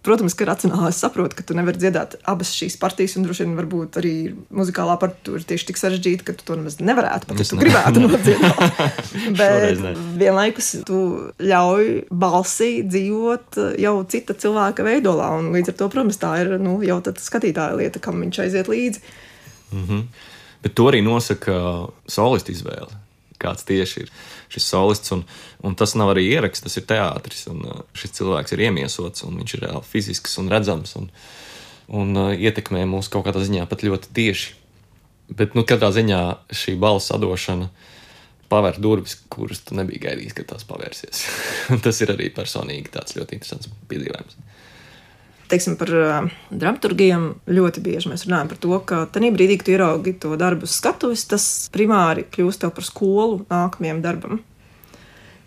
Protams, 0.00 0.32
ka 0.32 0.46
racionāli 0.48 0.88
es 0.88 0.98
saprotu, 1.02 1.36
ka 1.36 1.44
tu 1.44 1.52
nevari 1.56 1.76
dziedāt 1.76 2.14
abas 2.28 2.54
šīs 2.56 2.78
partijas, 2.80 3.18
un 3.20 3.26
droši 3.26 3.44
vien 3.44 3.58
varbūt 3.58 3.98
arī 4.00 4.12
muzikālā 4.48 4.94
partitūra 5.02 5.44
tieši 5.50 5.66
tik 5.68 5.80
sarežģīta, 5.80 6.24
ka 6.24 6.34
tu 6.38 6.46
to 6.48 6.56
nemaz 6.56 6.78
nevarētu 6.80 7.28
pat, 7.28 7.42
ja 7.42 7.46
tu 7.50 7.58
ne. 7.58 7.66
gribētu 7.66 8.02
nodziedāt. 8.06 9.12
Bet 9.36 10.00
vienlaikus 10.22 10.70
tu 10.88 11.02
ļauj 11.44 11.90
balsī 12.24 12.70
dzīvot 12.88 13.60
jau 13.84 13.94
cita 14.14 14.38
cilvēka 14.40 14.88
veidolā, 14.88 15.28
un 15.36 15.52
līdz 15.52 15.74
ar 15.74 15.78
to, 15.82 15.90
protams, 15.92 16.20
tā 16.22 16.32
ir 16.46 16.56
nu, 16.64 16.78
jau 16.86 16.96
skatītāja 17.04 17.76
lieta, 17.82 18.00
kam 18.00 18.24
viņš 18.24 18.40
aiziet 18.46 18.72
līdzi. 18.72 19.04
Mm 19.74 19.84
-hmm. 19.84 20.02
Bet 20.62 20.74
to 20.74 20.88
arī 20.88 21.04
nosaka 21.04 21.60
solistu 22.08 22.52
izvēle. 22.52 22.99
Kāds 23.40 23.66
tieši 23.68 24.04
ir 24.04 24.10
šis 24.52 24.68
solists. 24.72 25.12
Un, 25.16 25.24
un 25.66 25.76
tas 25.78 25.94
nav 25.98 26.12
arī 26.14 26.26
ieraksts, 26.30 26.64
tas 26.66 26.78
ir 26.80 26.86
teātris. 26.90 27.46
Un, 27.52 27.62
uh, 27.66 27.84
šis 27.96 28.16
cilvēks 28.20 28.56
ir 28.56 28.64
iemiesots, 28.68 29.24
un 29.26 29.38
viņš 29.40 29.56
ir 29.56 29.64
reāli 29.66 29.86
fizisks 29.88 30.38
un 30.42 30.50
redzams. 30.52 30.96
Un, 31.00 31.08
un 32.00 32.20
uh, 32.20 32.32
ietekmē 32.34 32.84
mūs 32.90 33.10
kaut 33.12 33.28
kādā 33.28 33.44
ziņā 33.44 33.68
pat 33.70 33.86
ļoti 33.86 34.12
tieši. 34.16 34.56
Bet, 35.30 35.54
nu, 35.54 35.62
katrā 35.66 35.92
ziņā 35.94 36.20
šī 36.56 36.74
balss 36.80 37.12
atdošana 37.14 37.70
paver 38.50 38.80
durvis, 38.82 39.14
kuras 39.30 39.60
tu 39.62 39.76
nebija 39.78 40.08
gaidījis, 40.08 40.34
ka 40.34 40.48
tās 40.54 40.66
pavērsies. 40.66 41.26
tas 41.84 42.00
ir 42.02 42.10
arī 42.16 42.32
personīgi 42.34 42.90
tāds 42.96 43.14
ļoti 43.14 43.38
interesants 43.38 43.70
piedzīvojums 43.90 44.49
teiksim, 45.50 45.76
par 45.80 45.90
uh, 45.94 46.28
dramaturgiem 46.50 47.26
ļoti 47.50 47.82
bieži 47.84 48.12
mēs 48.12 48.26
runājam 48.26 48.52
par 48.52 48.60
to, 48.62 48.76
ka 48.86 49.00
tajā 49.12 49.32
brīdī, 49.34 49.58
kad 49.60 49.72
ieraugi 49.74 50.14
to 50.22 50.36
darbu 50.40 50.68
skatuves, 50.70 51.26
tas 51.30 51.46
primāri 51.74 52.26
kļūst 52.30 52.68
par 52.68 52.86
skolu 52.86 53.42
nākamajam 53.50 54.04
darbam. 54.04 54.40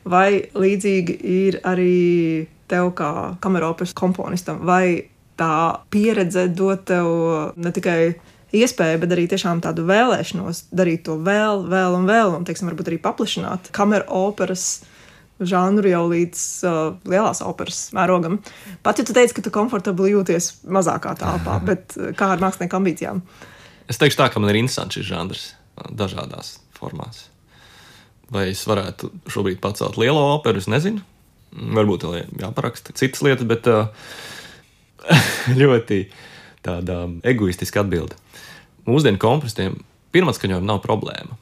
Vai 0.04 0.50
līdzīgi 0.52 1.16
ir 1.32 1.62
arī 1.64 2.48
tev 2.68 2.92
kā 2.98 3.12
kameroperas 3.44 3.96
komponistam, 3.96 4.60
vai 4.68 5.10
tā 5.40 5.80
pieredze 5.94 6.50
dod 6.52 6.84
tev 6.88 7.10
ne 7.56 7.72
tikai 7.74 8.00
iespēju, 8.54 9.02
bet 9.02 9.14
arī 9.16 9.26
tiešām 9.32 9.64
tādu 9.66 9.86
vēlēšanos 9.90 10.68
darīt 10.76 11.06
to 11.08 11.18
vēl, 11.26 11.66
vēl 11.70 11.98
un 11.98 12.10
vēl, 12.10 12.36
un, 12.38 12.46
teiksim, 12.48 12.70
varbūt 12.70 12.92
arī 12.92 13.00
paplašināt 13.02 13.72
kameru 13.76 14.06
operas 14.28 14.84
žanru 15.42 15.90
jau 15.90 16.04
līdz 16.12 16.42
uh, 16.68 16.80
lielās 17.10 17.42
operas 17.46 17.88
mērogam. 17.96 18.40
Pat 18.86 19.00
ja 19.00 19.06
tu 19.08 19.16
teici, 19.16 19.36
ka 19.38 19.44
tu 19.46 19.54
komfortabli 19.54 20.14
jūties 20.14 20.66
mazākā 20.70 21.16
telpā, 21.20 21.60
bet 21.70 21.98
uh, 21.98 22.12
kā 22.18 22.34
ar 22.36 22.44
mākslinieku 22.44 22.80
ambīcijām? 22.80 23.24
Es 23.90 24.00
teikšu 24.02 24.22
tā, 24.22 24.30
ka 24.32 24.42
man 24.42 24.54
ir 24.54 24.62
interesants 24.62 24.98
šis 24.98 25.10
žanrs 25.10 25.46
uh, 25.52 25.90
dažādās 25.90 26.58
formās. 26.78 27.28
Vai 28.34 28.50
es 28.54 28.64
varētu 28.70 29.12
šobrīd 29.30 29.60
pacelt 29.64 30.00
lielo 30.02 30.22
operu, 30.36 30.62
es 30.62 30.70
nezinu. 30.72 31.04
Varbūt 31.54 32.06
vēl 32.08 32.38
jāparaksta 32.42 32.96
citas 32.98 33.22
lietas, 33.26 33.46
bet 33.50 33.68
uh, 33.70 33.90
ļoti 35.62 36.06
tāda 36.64 37.06
egoistiska 37.28 37.84
atbilde. 37.84 38.18
Mūsdienu 38.88 39.20
komponistiem 39.22 39.78
pirmā 40.14 40.34
skaņojuma 40.36 40.68
nav 40.68 40.82
problēma. 40.84 41.38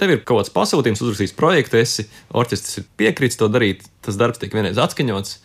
Tev 0.00 0.10
ir 0.10 0.22
kaut 0.26 0.42
kāds 0.42 0.54
pasūtījums, 0.54 1.02
uzrakstījis 1.04 1.36
projektu, 1.38 1.78
esi 1.78 2.08
orķestris 2.34 2.80
ir 2.80 2.88
piekritis 2.98 3.38
to 3.38 3.46
darīt, 3.52 3.84
tas 4.02 4.18
darbs 4.18 4.42
tiek 4.42 4.54
vienreiz 4.54 4.80
atskaņots, 4.82 5.38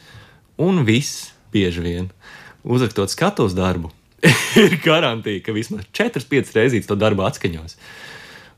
un 0.66 0.82
viss 0.88 1.30
bieži 1.54 1.86
vien 1.86 2.10
uzrakstot 2.66 3.14
skatos 3.14 3.54
darbu. 3.58 3.92
ir 4.60 4.76
garantīja, 4.84 5.44
ka 5.46 5.56
vismaz 5.56 5.86
4-5 5.96 6.56
reizes 6.58 6.90
to 6.90 6.98
darbu 7.00 7.24
atskaņos. 7.28 7.78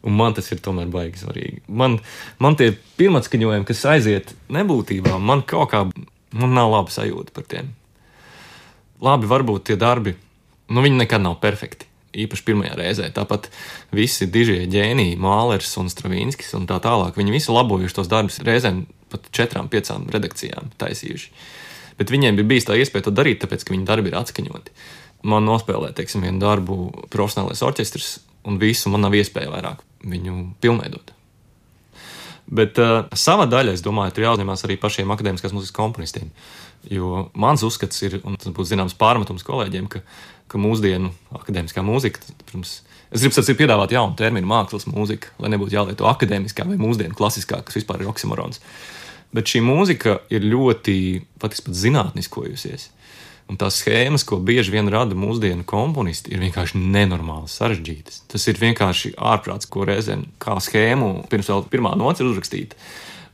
Un 0.07 0.15
man 0.17 0.33
tas 0.33 0.47
ir 0.49 0.61
tomēr 0.63 0.89
baigi 0.89 1.21
svarīgi. 1.21 1.59
Man, 1.69 1.99
man 2.41 2.57
tie 2.57 2.71
pirmatskaņojumi, 2.97 3.67
kas 3.67 3.83
aiziet 3.91 4.33
nebūtībā, 4.49 5.19
man 5.21 5.43
kaut 5.45 5.69
kā 5.73 5.83
man 5.85 6.57
nav 6.57 6.71
laba 6.73 6.93
sajūta 6.93 7.35
par 7.35 7.45
tiem. 7.51 7.69
Labi, 9.01 9.29
varbūt 9.29 9.69
tie 9.69 9.77
darbi, 9.81 10.15
nu 10.73 10.81
viņi 10.81 11.03
nekad 11.03 11.21
nav 11.21 11.37
perfekti. 11.43 11.90
Īpaši 12.11 12.43
pirmajā 12.47 12.75
reizē. 12.75 13.07
Tāpat 13.15 13.47
visi 13.95 14.27
dižie 14.27 14.65
ģēniji, 14.71 15.19
Mālers 15.21 15.71
un 15.79 15.87
Stravinskis 15.91 16.51
un 16.57 16.65
tā 16.67 16.81
tālāk. 16.83 17.15
Viņi 17.15 17.35
visi 17.35 17.53
labojuši 17.55 17.97
tos 17.97 18.11
darbus 18.11 18.41
reizēm 18.43 18.83
pat 19.11 19.29
četrām, 19.35 19.69
piecām 19.71 20.09
redakcijām 20.11 20.73
taisījuši. 20.81 21.31
Bet 21.99 22.11
viņiem 22.11 22.39
bija 22.39 22.49
bijis 22.51 22.67
tā 22.67 22.75
iespēja 22.79 23.07
to 23.07 23.15
darīt, 23.15 23.39
tāpēc, 23.43 23.63
ka 23.63 23.75
viņu 23.75 23.87
darbi 23.87 24.11
ir 24.11 24.19
atskaņoti. 24.19 24.75
Man 25.31 25.45
nospēlē, 25.45 25.91
teiksim, 25.95 26.25
vienu 26.25 26.41
darbu 26.41 26.77
profesionālais 27.13 27.61
orķestris, 27.63 28.13
un 28.47 28.57
visu 28.61 28.91
man 28.91 29.05
nav 29.05 29.15
iespēja 29.15 29.51
vairāk 29.53 29.83
viņu 30.03 30.37
pilnveidot. 30.63 31.13
Bet 32.51 32.79
uh, 32.81 33.05
sava 33.15 33.45
daļa, 33.47 33.77
es 33.77 33.83
domāju, 33.85 34.17
ir 34.17 34.25
jāuzņemās 34.25 34.65
arī 34.67 34.75
pašiem 34.81 35.13
akadēmiskās 35.13 35.53
mūzikas 35.55 35.75
komponistiem. 35.77 36.31
Jo 36.89 37.27
mans 37.37 37.61
uzskats 37.65 38.01
ir, 38.07 38.19
un 38.25 38.37
tas 38.41 38.53
būs 38.55 38.71
zināms 38.71 38.95
pārmetums 38.97 39.45
kolēģiem, 39.45 39.89
ka, 39.91 40.01
ka 40.49 40.61
mūsdienu 40.61 41.11
akadēmiskā 41.37 41.83
mūzika, 41.85 42.23
protams, 42.47 42.79
es 43.11 43.21
gribu 43.21 43.35
saprast, 43.35 43.57
piedāvāt 43.59 43.93
jaunu 43.93 44.17
terminu 44.17 44.49
mākslas 44.49 44.87
mūzika, 44.89 45.35
lai 45.43 45.51
nebūtu 45.53 45.77
jālieto 45.77 46.09
akadēmiskā 46.09 46.65
vai 46.71 46.79
mūsdienu 46.81 47.17
klasiskā, 47.17 47.61
kas 47.67 47.77
vispār 47.77 48.01
ir 48.01 48.09
oksimorons. 48.09 48.63
Bet 49.31 49.47
šī 49.47 49.61
mūzika 49.63 50.17
ir 50.33 50.43
ļoti, 50.43 50.95
patiesībā, 51.39 51.69
pat 51.69 51.83
zinātniskojusies. 51.83 52.89
Un 53.51 53.57
tās 53.59 53.81
schēmas, 53.81 54.23
ko 54.27 54.37
bieži 54.39 54.71
vien 54.71 54.87
rada 54.91 55.15
mūsdienu 55.17 55.65
komponisti, 55.67 56.31
ir 56.31 56.39
vienkārši 56.43 56.79
nenormāli 56.79 57.49
sarežģītas. 57.51 58.21
Tas 58.31 58.47
ir 58.47 58.59
vienkārši 58.61 59.15
ārprāts, 59.19 59.67
ko 59.67 59.83
reizēm 59.87 60.23
kā 60.39 60.55
schēmu 60.63 61.25
pirms 61.31 61.49
vēl 61.51 61.65
pirmā 61.71 61.91
nots 61.99 62.23
ir 62.23 62.29
uzrakstīta. 62.29 62.79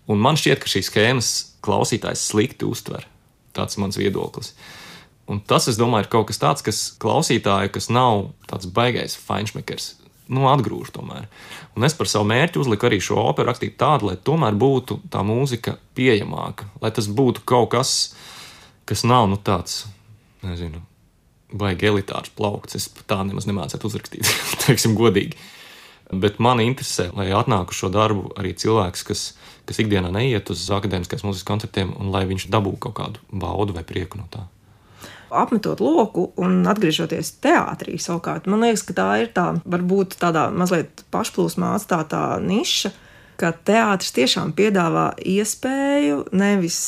Un 0.09 0.21
man 0.23 0.39
šķiet, 0.39 0.63
ka 0.63 0.71
šīs 0.71 0.89
schēmas 0.89 1.29
klausītājs 1.65 2.23
slikti 2.31 2.65
uztver. 2.65 3.05
Tāds 3.57 3.77
ir 3.77 3.83
mans 3.83 3.97
viedoklis. 3.99 4.53
Un 5.27 5.41
tas, 5.43 5.67
es 5.67 5.79
domāju, 5.79 6.05
ir 6.05 6.11
kaut 6.11 6.29
kas 6.29 6.39
tāds, 6.39 6.63
kas 6.63 6.83
klausītāju, 7.03 7.73
kas 7.75 7.89
nav 7.91 8.29
tāds 8.47 8.69
baigais 8.71 9.17
feinšmekers, 9.19 9.89
nu, 10.31 10.45
atgrūž 10.47 10.93
tomēr. 10.95 11.27
Un 11.75 11.87
es 11.87 11.95
par 11.97 12.07
savu 12.07 12.29
mērķi 12.29 12.61
uzliku 12.61 12.87
arī 12.87 13.01
šo 13.03 13.19
operu 13.25 13.51
rakstīt 13.51 13.75
tādu, 13.81 14.07
lai 14.11 14.15
tomēr 14.15 14.55
būtu 14.55 15.01
tā 15.11 15.25
mūzika 15.27 15.75
pieejamāka, 15.97 16.69
lai 16.83 16.93
tas 16.95 17.09
būtu 17.11 17.43
kaut 17.47 17.73
kas, 17.75 17.91
kas 18.87 19.03
nav 19.07 19.27
nu, 19.31 19.39
tāds 19.41 19.83
nezinu, 20.45 20.79
baigi 21.51 21.91
elitārs 21.91 22.31
plaukts. 22.35 22.79
Es 22.79 22.87
tā 23.07 23.19
nemaz 23.27 23.47
nemācētu 23.49 23.89
uzrakstīt, 23.89 24.31
teiksim, 24.65 24.95
godīgi. 24.99 25.35
Bet 26.11 26.37
man 26.39 26.61
interesē, 26.63 27.09
lai 27.17 27.27
atnāku 27.35 27.75
šo 27.75 27.89
darbu 27.91 28.29
arī 28.39 28.53
cilvēks, 28.55 29.01
kas, 29.07 29.23
kas 29.67 29.81
ikdienā 29.83 30.11
neiet 30.15 30.47
uz 30.53 30.61
akadēmiskās 30.71 31.25
mūzikas 31.27 31.47
koncertiem, 31.47 31.91
un 31.99 32.13
lai 32.13 32.23
viņš 32.29 32.47
dabūtu 32.53 32.79
kaut 32.87 32.95
kādu 33.01 33.25
baudu 33.31 33.75
vai 33.75 33.83
prieku 33.87 34.21
no 34.21 34.27
tā. 34.31 34.45
Apmetot 35.27 35.81
loku 35.83 36.29
un 36.39 36.61
atgriežoties 36.71 37.33
teātrī, 37.43 37.97
savukārt, 37.99 38.47
man 38.47 38.63
liekas, 38.63 38.85
ka 38.87 38.95
tā 38.95 39.09
ir 39.25 39.33
tā, 39.35 39.49
varbūt 39.67 40.15
tādā 40.21 40.47
mazliet 40.55 41.03
pašplūsmā 41.11 41.73
atstātā 41.75 42.21
niša, 42.39 42.93
ka 43.37 43.51
teātris 43.51 44.15
tiešām 44.15 44.55
piedāvā 44.55 45.09
iespēju 45.19 46.29
nevis 46.31 46.79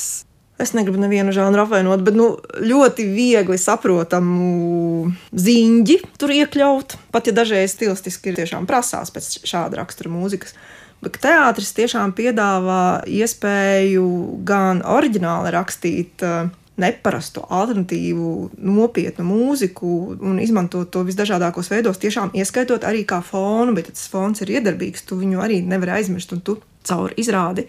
es 0.59 0.73
negribu 0.75 0.99
nevienu 1.01 1.33
žanru 1.35 1.63
apvainot, 1.63 2.03
bet 2.05 2.17
nu, 2.19 2.33
ļoti 2.59 3.05
viegli 3.13 3.57
saprotamu 3.59 5.09
ziņģi 5.31 5.97
tur 6.19 6.35
iekļaut. 6.35 6.97
Pat 7.15 7.29
ja 7.29 7.35
dažreiz 7.35 7.73
stilistiski 7.75 8.31
ir 8.33 8.41
tiešām 8.41 8.67
prasās 8.69 9.13
pēc 9.15 9.39
šāda 9.47 9.79
rakstura 9.81 10.11
mūzikas. 10.13 10.55
Bet 10.99 11.21
teātris 11.23 11.71
tiešām 11.77 12.11
piedāvā 12.11 13.05
iespēju 13.07 14.07
gan 14.47 14.81
oriģināli 14.83 15.53
rakstīt 15.55 16.25
uh, 16.27 16.49
neparastu, 16.79 17.43
alternatīvu, 17.47 18.31
nopietnu 18.59 19.25
mūziku 19.27 19.91
un 20.19 20.39
izmantot 20.43 20.91
to 20.93 21.03
visdažādākos 21.07 21.71
veidos, 21.71 21.99
tiešām 22.01 22.33
ieskaitot 22.35 22.87
arī 22.87 23.05
kā 23.07 23.21
fonu, 23.25 23.75
bet 23.77 23.91
tas 23.93 24.07
fons 24.11 24.43
ir 24.43 24.57
iedarbīgs, 24.57 25.05
tu 25.07 25.19
viņu 25.19 25.43
arī 25.43 25.61
nevari 25.65 25.99
aizmirst 25.99 26.35
un 26.35 26.43
tu 26.43 26.59
caur 26.87 27.15
izrādi 27.19 27.67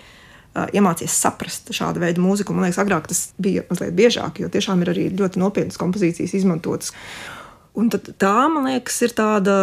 iemācies 0.77 1.14
saprast 1.16 1.73
šādu 1.75 2.03
veidu 2.03 2.23
mūziku. 2.25 2.55
Man 2.55 2.66
liekas, 2.66 2.81
agrāk 2.83 3.09
tas 3.11 3.31
bija 3.40 3.64
mazliet 3.70 3.96
biežāk, 3.99 4.40
jo 4.42 4.51
tiešām 4.53 4.85
ir 4.85 4.92
arī 4.94 5.09
ļoti 5.16 5.42
nopietnas 5.42 5.81
kompozīcijas 5.81 6.37
izmantotas. 6.38 6.94
Un 7.79 7.87
tā, 7.90 8.37
man 8.51 8.66
liekas, 8.66 8.96
ir 9.07 9.12
tāda 9.14 9.57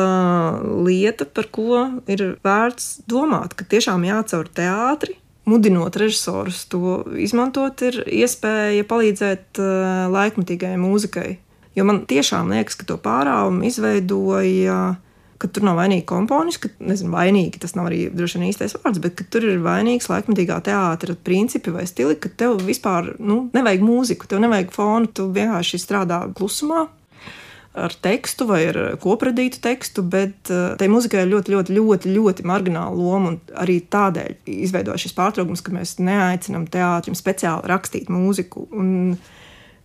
lieta, 0.87 1.27
par 1.27 1.49
ko 1.51 1.81
ir 2.07 2.37
vērts 2.45 3.01
domāt, 3.09 3.57
ka 3.57 3.67
tiešām 3.67 4.05
jācaur 4.07 4.47
teātri, 4.47 5.17
mudinot 5.47 5.95
režisorus 5.99 6.63
to 6.71 7.01
izmantot, 7.19 7.83
ir 7.87 8.01
iespēja 8.07 8.87
palīdzēt 8.87 9.59
laikmatīgajai 10.13 10.79
mūzikai. 10.79 11.29
Jo 11.77 11.85
man 11.85 12.05
tiešām 12.09 12.49
liekas, 12.55 12.79
ka 12.79 12.87
to 12.89 12.97
pārāvumu 12.97 13.67
izveidoja 13.67 14.97
ka 15.37 15.49
tur 15.53 15.65
nav 15.67 15.77
vainīgi 15.79 16.05
komponisti, 16.09 16.65
ka, 16.65 16.85
nezinu, 16.89 17.13
vainīgi 17.13 17.61
tas 17.61 17.75
nav 17.77 17.89
arī 17.91 18.07
droši 18.13 18.39
vien 18.39 18.49
īstais 18.49 18.75
vārds, 18.77 19.01
bet 19.03 19.21
tur 19.33 19.45
ir 19.45 19.61
vainīgs 19.63 20.09
laikmatīgā 20.11 20.59
teātra 20.65 21.15
principi 21.27 21.73
vai 21.75 21.85
stili, 21.89 22.17
ka 22.19 22.31
tev 22.33 22.61
vispār 22.65 23.13
nu, 23.19 23.45
nevajag 23.53 23.85
mūziku, 23.85 24.29
tev 24.29 24.41
nevajag 24.43 24.73
fonu, 24.75 25.11
tu 25.13 25.29
vienkārši 25.35 25.81
strādā 25.81 26.23
klusumā. 26.37 26.87
Ar 27.77 27.93
tekstu 28.01 28.47
vai 28.49 28.63
ar 28.71 28.77
kopradītu 28.97 29.59
tekstu, 29.61 30.01
bet 30.01 30.49
uh, 30.49 30.71
tai 30.79 30.87
muzikai 30.89 31.21
ir 31.21 31.29
ļoti, 31.35 31.53
ļoti, 31.53 31.75
ļoti, 31.75 32.13
ļoti 32.15 32.45
margināla 32.49 32.89
loma. 32.97 33.35
Arī 33.61 33.75
tādēļ 33.85 34.49
izveidojas 34.49 35.03
šis 35.05 35.13
pārtraukums, 35.13 35.61
ka 35.61 35.75
mēs 35.75 35.99
neaicinām 36.01 36.65
teātrim 36.73 37.13
speciāli 37.13 37.69
rakstīt 37.69 38.09
mūziku. 38.09 38.65
Un, 38.73 38.89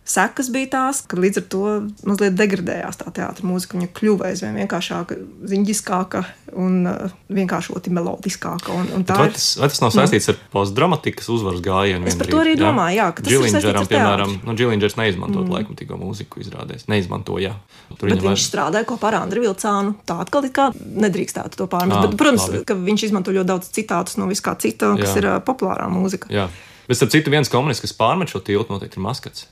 Sekas 0.03 0.49
bija 0.51 0.67
tās, 0.67 0.99
ka 1.07 1.15
līdz 1.15 1.39
ar 1.39 1.43
to 1.47 1.67
mazliet 2.03 2.33
degradējās 2.35 2.97
tā 2.99 3.11
teātris 3.15 3.45
mūzika. 3.47 3.77
Viņa 3.77 3.91
kļuva 3.95 4.31
aizvien 4.33 4.57
vienkāršāka, 4.59 5.15
ziņģiskāka 5.47 6.23
un 6.59 6.89
uh, 6.91 7.13
vienkāršoti 7.31 7.93
melodiskāka. 7.95 8.75
Un, 8.75 8.89
un 8.97 9.05
vai, 9.07 9.29
tas, 9.31 9.45
vai 9.61 9.69
tas 9.71 9.79
nav 9.79 9.93
saistīts 9.95 10.27
nu, 10.27 10.35
ar 10.35 10.41
postdramatikas 10.57 11.31
uzvaras 11.31 11.63
gājienu? 11.63 12.09
Es 12.11 12.19
par 12.19 12.27
to 12.33 12.41
arī 12.41 12.57
domāju, 12.59 12.97
jā, 12.99 13.05
ka 13.15 13.23
tas 13.23 13.31
Džilindžeram, 13.31 13.87
piemēram, 13.93 14.33
nu, 14.43 14.57
Džilindžers 14.59 14.97
neizmantot 14.99 15.45
mm. 15.45 15.55
laikmatīgo 15.55 16.01
mūziku 16.01 16.43
izrādēs. 16.43 16.83
Neizmantoja. 16.91 17.55
Tur 17.95 18.11
viņš 18.11 18.27
vairs... 18.27 18.49
strādāja 18.51 18.89
kopā 18.91 19.13
ar 19.13 19.21
Andriu 19.21 19.47
Vilcānu. 19.47 19.95
Tā 20.03 20.19
atkal 20.25 20.51
kā 20.51 20.67
nedrīkstētu 20.75 21.63
to 21.63 21.69
pārmest. 21.71 22.01
Ah, 22.01 22.09
Bet, 22.09 22.19
protams, 22.19 22.49
labi. 22.51 22.65
ka 22.67 22.75
viņš 22.75 23.07
izmanto 23.07 23.31
ļoti 23.31 23.51
daudz 23.55 23.71
citātus 23.71 24.19
no 24.19 24.27
viskā 24.27 24.57
cita, 24.59 24.91
kas 24.99 25.15
jā. 25.15 25.23
ir 25.23 25.31
uh, 25.31 25.39
populārā 25.47 25.87
mūzika. 25.95 26.27
Jā. 26.33 26.49
Bet, 26.89 26.99
starp 26.99 27.15
citu, 27.15 27.31
viens 27.31 27.47
komunists, 27.47 27.85
kas 27.85 27.95
pārmet 27.95 28.33
šo 28.33 28.43
tiltu, 28.43 28.75
noteikti 28.75 28.99
ir 28.99 29.07
Maskats 29.07 29.47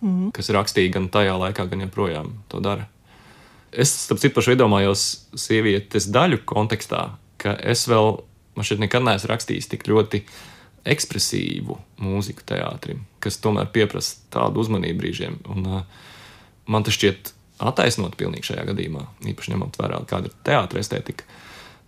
mm. 0.00 0.30
kas 0.36 0.50
rakstīja 0.54 0.94
gan 0.96 1.08
tajā 1.12 1.36
laikā, 1.40 1.66
gan 1.70 1.86
joprojām 1.86 2.34
to 2.52 2.62
dara. 2.64 2.88
Es, 3.70 3.92
starp 4.06 4.18
citu, 4.22 4.34
pašu 4.38 4.56
iedomājos 4.56 5.06
sievietes 5.38 6.08
daļu 6.10 6.40
kontekstā, 6.48 7.04
ka 7.40 7.54
es 7.62 7.86
vēl, 7.90 8.16
man 8.58 8.66
šeit 8.66 8.82
nekad 8.82 9.06
neesmu 9.06 9.30
rakstījis 9.30 9.70
tik 9.70 9.86
ļoti 9.90 10.24
ekspresīvu 10.90 11.76
mūziku 12.02 12.46
teātrim, 12.50 13.04
kas 13.22 13.38
tomēr 13.42 13.68
pieprasa 13.70 14.16
tādu 14.32 14.64
uzmanību 14.64 15.02
brīžiem. 15.02 15.36
Un, 15.52 15.68
uh, 15.68 16.08
man 16.70 16.86
tas 16.86 16.96
šķiet 16.96 17.34
attaisnot 17.60 18.16
pilnīgi 18.18 18.50
šajā 18.50 18.64
gadījumā, 18.72 19.04
īpaši 19.32 19.54
ņemot 19.54 19.78
vērā, 19.80 20.00
kāda 20.08 20.30
ir 20.30 20.36
teātris 20.46 20.88
estetika 20.88 21.28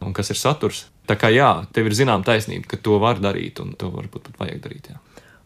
un 0.03 0.15
kas 0.17 0.33
ir 0.35 0.39
saturs. 0.39 0.87
Tā 1.09 1.17
kā 1.19 1.33
jā, 1.33 1.51
tev 1.75 1.89
ir 1.89 1.97
zināma 1.99 2.27
taisnība, 2.27 2.69
ka 2.71 2.79
to 2.79 2.99
var 3.03 3.19
darīt 3.23 3.59
un 3.63 3.75
to 3.79 3.91
varbūt 3.91 4.29
pat 4.29 4.45
vajag 4.45 4.63
darīt. 4.63 4.93
Jā. 4.93 5.01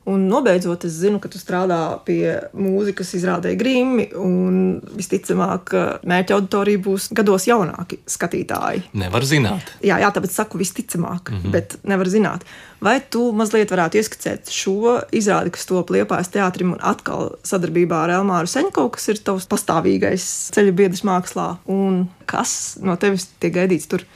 Un 0.07 0.29
nobeidzot, 0.31 0.85
es 0.87 1.01
zinu, 1.01 1.19
ka 1.19 1.27
tu 1.27 1.41
strādā 1.41 1.81
pie 2.07 2.37
mūzikas, 2.55 3.09
izrādē 3.19 3.57
grīmi, 3.59 4.05
un 4.23 4.77
visticamāk, 4.95 5.73
mērķa 6.07 6.37
auditorija 6.37 6.83
būs 6.85 7.09
gados 7.17 7.49
jaunāki 7.49 7.99
skatītāji. 8.07 8.85
Nevar 9.03 9.27
zināt. 9.27 9.73
Jā, 9.83 9.99
jā 10.05 10.13
tāpēc 10.15 10.37
saku 10.37 10.61
visticamāk, 10.63 11.33
mm 11.33 11.41
-hmm. 11.41 11.51
bet 11.51 11.79
nevar 11.83 12.07
zināt. 12.07 12.47
Vai 12.81 13.01
tu 13.11 13.33
mazliet 13.33 13.71
varētu 13.73 13.99
ieskicēt 13.99 14.53
šo 14.53 15.01
izrādi, 15.11 15.51
kas 15.51 15.67
top 15.67 15.91
liepājas 15.91 16.31
teātrim 16.31 16.77
un 16.77 16.79
atkal 16.81 17.35
sadarbībā 17.43 18.05
ar 18.05 18.11
Elmāru 18.21 18.47
Seņkovu, 18.47 18.91
kas 18.91 19.09
ir 19.09 19.19
tavs 19.19 19.49
pastāvīgais 19.51 20.53
ceļu 20.55 20.73
biedrs 20.73 21.03
mākslā, 21.03 21.57
un 21.67 22.09
kas 22.27 22.79
no 22.83 22.97
tevis 22.97 23.27
tiek 23.41 23.55
gaidīts 23.55 23.89
tur? 23.89 24.07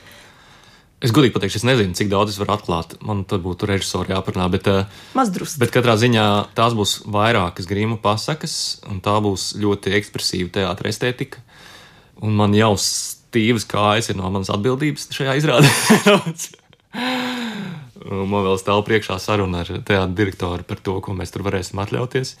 Es 1.01 1.09
godīgi 1.09 1.33
pateikšu, 1.33 1.57
es 1.57 1.65
nezinu, 1.65 1.95
cik 1.97 2.11
daudz 2.11 2.35
es 2.35 2.37
varu 2.37 2.53
atklāt. 2.53 2.93
Man 3.01 3.23
tur 3.25 3.41
būtu 3.41 3.65
režisori 3.65 4.13
jāparunā. 4.13 4.45
Bet, 4.53 4.67
eh, 4.69 4.85
Mazdrusku. 5.17 5.57
Bet 5.63 5.73
katrā 5.73 5.95
ziņā 5.97 6.53
tās 6.53 6.75
būs 6.77 7.01
vairākas 7.09 7.65
grīma 7.65 7.97
pasakas, 7.97 8.85
un 8.85 9.01
tā 9.01 9.17
būs 9.17 9.57
ļoti 9.57 9.95
ekspresīva 9.97 10.51
teātris 10.53 10.93
estētika. 10.97 11.41
Un 12.21 12.37
man 12.37 12.53
jau 12.53 12.75
stīvas 12.77 13.65
kājas 13.65 14.11
ir 14.11 14.17
no 14.19 14.29
manas 14.29 14.53
atbildības 14.53 15.09
šajā 15.09 15.37
izrādē. 15.41 15.69
Man 18.01 18.43
vēl 18.43 18.57
stāv 18.57 18.81
priekšā 18.83 19.19
saruna 19.21 19.61
ar 19.61 19.69
teātra 19.69 20.09
direktoru 20.09 20.65
par 20.65 20.79
to, 20.81 20.97
ko 21.05 21.13
mēs 21.13 21.31
tur 21.31 21.45
varēsim 21.45 21.79
atļauties. 21.83 22.33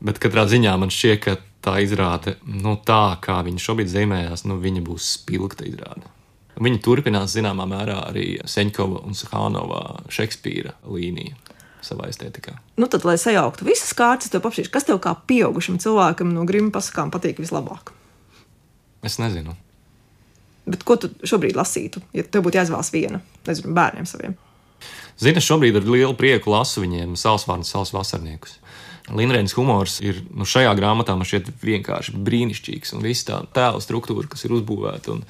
Bet 0.00 0.20
katrā 0.22 0.46
ziņā 0.48 0.74
man 0.78 0.92
šķiet, 0.94 1.18
ka 1.20 1.36
tā 1.64 1.80
izrāde, 1.84 2.36
nu, 2.46 2.76
tā 2.78 3.18
kā 3.20 3.40
viņa 3.44 3.58
šobrīd 3.58 3.90
zīmējās, 3.90 4.46
nu, 4.46 4.60
viņa 4.62 4.84
būs 4.86 5.10
spilgta 5.18 5.66
izrāde. 5.66 6.06
Viņa 6.54 6.80
turpinās 6.84 7.34
zināmā 7.34 7.66
mērā 7.66 7.98
arī 8.10 8.28
Seņkova 8.46 9.02
un 9.08 9.16
Sahānova 9.18 9.80
Šekspīra 10.12 10.76
līniju 10.86 11.34
savā 11.84 12.08
estētikā. 12.08 12.54
Nu, 12.80 12.88
tad, 12.90 13.04
lai 13.04 13.16
sajauktu 13.20 13.66
visas 13.66 13.92
kārtas, 13.96 14.30
tev 14.32 14.44
pašķiet, 14.44 14.70
kas 14.72 14.86
tev 14.88 15.00
kā 15.04 15.12
pieaugušam 15.28 15.80
cilvēkam 15.82 16.30
no 16.32 16.46
grima 16.48 16.72
pasakām 16.74 17.12
patīk 17.12 17.42
vislabāk? 17.42 17.92
Es 19.04 19.18
nezinu. 19.20 19.56
Bet 20.64 20.86
ko 20.88 20.96
tu 20.96 21.10
šobrīd 21.26 21.58
lasītu, 21.58 22.00
ja 22.16 22.24
tev 22.24 22.46
būtu 22.46 22.62
jāizvēlas 22.62 22.92
viena, 22.94 23.20
nezinu, 23.44 23.74
bērniem 23.76 24.08
saviem? 24.08 24.38
Zini, 25.20 25.38
es 25.38 25.46
šobrīd 25.46 25.76
ar 25.78 25.86
lielu 25.86 26.14
prieku 26.18 26.54
lasu 26.54 26.82
viņiem 26.82 27.18
Salsvārnu, 27.20 27.66
Sals 27.68 27.92
vasarniekus. 27.94 28.56
Linrēnas 29.12 29.52
humors 29.58 29.98
ir 30.00 30.22
nu, 30.32 30.46
šajā 30.48 30.72
grāmatā 30.78 31.12
man 31.12 31.28
šķiet 31.28 31.50
vienkārši 31.60 32.16
brīnišķīgs. 32.24 32.94
Un 32.96 33.04
viss 33.04 33.26
tā 33.28 33.42
tēla 33.54 33.82
struktūra, 33.84 34.24
kas 34.32 34.46
ir 34.46 34.54
uzbūvēta, 34.56 35.12
un 35.12 35.20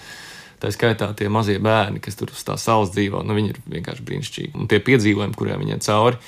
tā 0.64 0.72
skaitā 0.74 1.10
tie 1.16 1.28
mazie 1.32 1.60
bērni, 1.62 2.02
kas 2.04 2.16
tur 2.18 2.32
uz 2.32 2.42
tā 2.46 2.56
salas 2.60 2.94
dzīvo, 2.94 3.22
nu, 3.26 3.36
viņi 3.36 3.54
ir 3.54 3.60
vienkārši 3.76 4.06
brīnišķīgi. 4.08 4.54
Un 4.58 4.70
tie 4.70 4.80
piedzīvojumi, 4.84 5.36
kuriem 5.38 5.60
viņiem 5.64 5.84
cauri, 5.84 6.20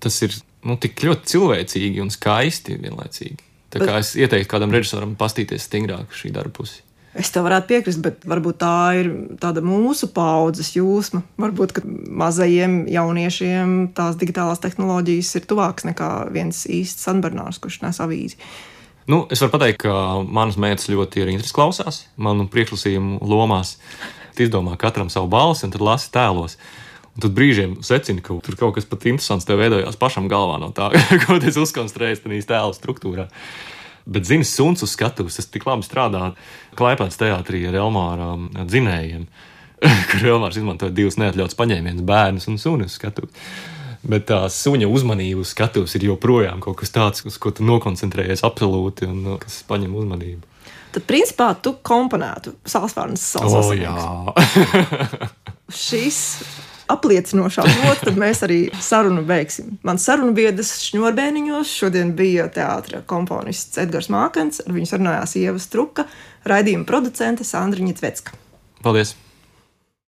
tas 0.00 0.20
ir 0.26 0.36
nu, 0.66 0.78
tik 0.80 1.02
ļoti 1.06 1.34
cilvēcīgi 1.34 2.04
un 2.04 2.12
skaisti 2.14 2.78
vienlaicīgi. 2.80 3.50
Tā 3.70 3.82
kā 3.82 3.98
es 4.02 4.14
ieteiktu 4.18 4.50
kādam 4.50 4.72
režisoram 4.74 5.12
pastīties 5.18 5.68
stingrāk 5.68 6.14
šī 6.16 6.32
darba 6.34 6.54
pusi. 6.58 6.82
Es 7.10 7.32
tev 7.34 7.42
varētu 7.48 7.66
piekrist, 7.66 8.00
bet 8.04 8.22
varbūt 8.28 8.60
tā 8.62 8.74
ir 9.00 9.08
tāda 9.42 9.62
mūsu 9.66 10.12
paudzes 10.14 10.70
jūsma. 10.76 11.24
Varbūt 11.42 11.80
mazajiem 12.22 12.84
jauniešiem 12.90 13.72
tās 13.96 14.18
digitālās 14.18 14.62
tehnoloģijas 14.62 15.32
ir 15.40 15.48
tuvākas 15.50 15.88
nekā 15.88 16.10
viens 16.34 16.62
īsts 16.70 17.08
Sanbernārs, 17.08 17.58
kurš 17.62 17.80
nes 17.82 17.98
avīzi. 18.02 18.38
Nu, 19.08 19.24
es 19.32 19.40
varu 19.40 19.54
pateikt, 19.54 19.80
ka 19.86 20.20
manas 20.28 20.58
meitas 20.60 20.90
ļoti 20.90 21.22
ir 21.22 21.32
interesantas 21.32 21.56
klausās 21.56 22.00
manu 22.20 22.48
priekšlasījumu 22.52 23.20
lomās. 23.24 23.78
Izdomā 24.40 24.72
katram 24.80 25.10
savu 25.12 25.28
balsi 25.28 25.66
un 25.66 25.72
tad 25.74 25.82
lasa 25.84 26.08
tēlos. 26.14 26.54
Un 27.12 27.24
tad 27.24 27.34
brīžiem 27.36 27.74
secina, 27.84 28.22
ka 28.24 28.36
tur 28.44 28.56
kaut 28.56 28.76
kas 28.78 28.86
pat 28.88 29.04
interesants 29.10 29.44
tev 29.44 29.60
veidojās 29.60 29.98
pašam 30.00 30.30
galvā 30.32 30.56
no 30.62 30.70
tā, 30.72 30.88
ko 31.26 31.36
tas 31.42 31.58
uzkonstruējas 31.60 32.22
tajā 32.24 32.46
tēla 32.48 32.76
struktūrā. 32.76 33.26
Bet, 34.10 34.24
zini, 34.24 34.46
suns 34.48 34.80
uz 34.86 34.94
skatuves, 34.94 35.36
tas 35.36 35.50
tik 35.52 35.66
labi 35.68 35.84
strādā 35.84 36.30
Klaipēdas 36.78 37.20
teātrī 37.20 37.66
ar 37.68 37.76
Elmāra 37.82 38.30
um, 38.38 38.46
dzinējiem, 38.56 39.26
kur 40.08 40.24
Elmārs 40.32 40.56
izmantoja 40.56 40.94
divus 40.96 41.20
neatļauts 41.20 41.58
paņēmienus, 41.58 42.06
bērnus 42.08 42.48
un 42.48 42.56
sunu 42.62 42.88
uz 42.88 42.96
skatuves. 42.96 43.52
Bet 44.00 44.30
tā 44.30 44.40
suņa 44.48 44.88
uzmanība 44.88 45.42
uz 45.44 45.50
skatuves 45.52 45.92
ir 45.98 46.06
joprojām 46.08 46.62
kaut 46.64 46.78
kas 46.80 46.94
tāds, 46.94 47.24
uz 47.28 47.36
ko 47.40 47.52
tu 47.52 47.66
nokoncentrējies 47.68 48.44
absolūti 48.46 49.08
un 49.10 49.34
uh, 49.34 49.36
kas 49.42 49.60
paņem 49.68 49.92
uzmanību. 50.00 50.46
Tad, 50.90 51.04
principā, 51.06 51.52
tu 51.62 51.76
komponētu 51.86 52.56
salsvārnas 52.66 53.22
salsas. 53.36 53.68
Oh, 53.68 53.76
jā. 53.76 53.92
Šis 55.84 56.18
apliecinošā 56.90 57.64
nots, 57.68 58.02
tad 58.02 58.18
mēs 58.18 58.42
arī 58.46 58.58
sarunu 58.82 59.22
beigsim. 59.26 59.76
Mans 59.86 60.08
sarunu 60.08 60.34
biedrs 60.34 60.72
Šņurbēniņos 60.88 61.76
šodien 61.82 62.14
bija 62.18 62.48
teātris 62.50 63.06
komponists 63.10 63.78
Edgars 63.78 64.10
Mākens, 64.10 64.64
ar 64.64 64.74
viņu 64.74 64.90
sarunājās 64.90 65.36
Ieva 65.38 65.62
Struka, 65.62 66.08
raidījuma 66.50 66.88
producente 66.88 67.46
Sandriņa 67.46 67.98
Tvecka. 68.00 68.38
Paldies! 68.82 69.14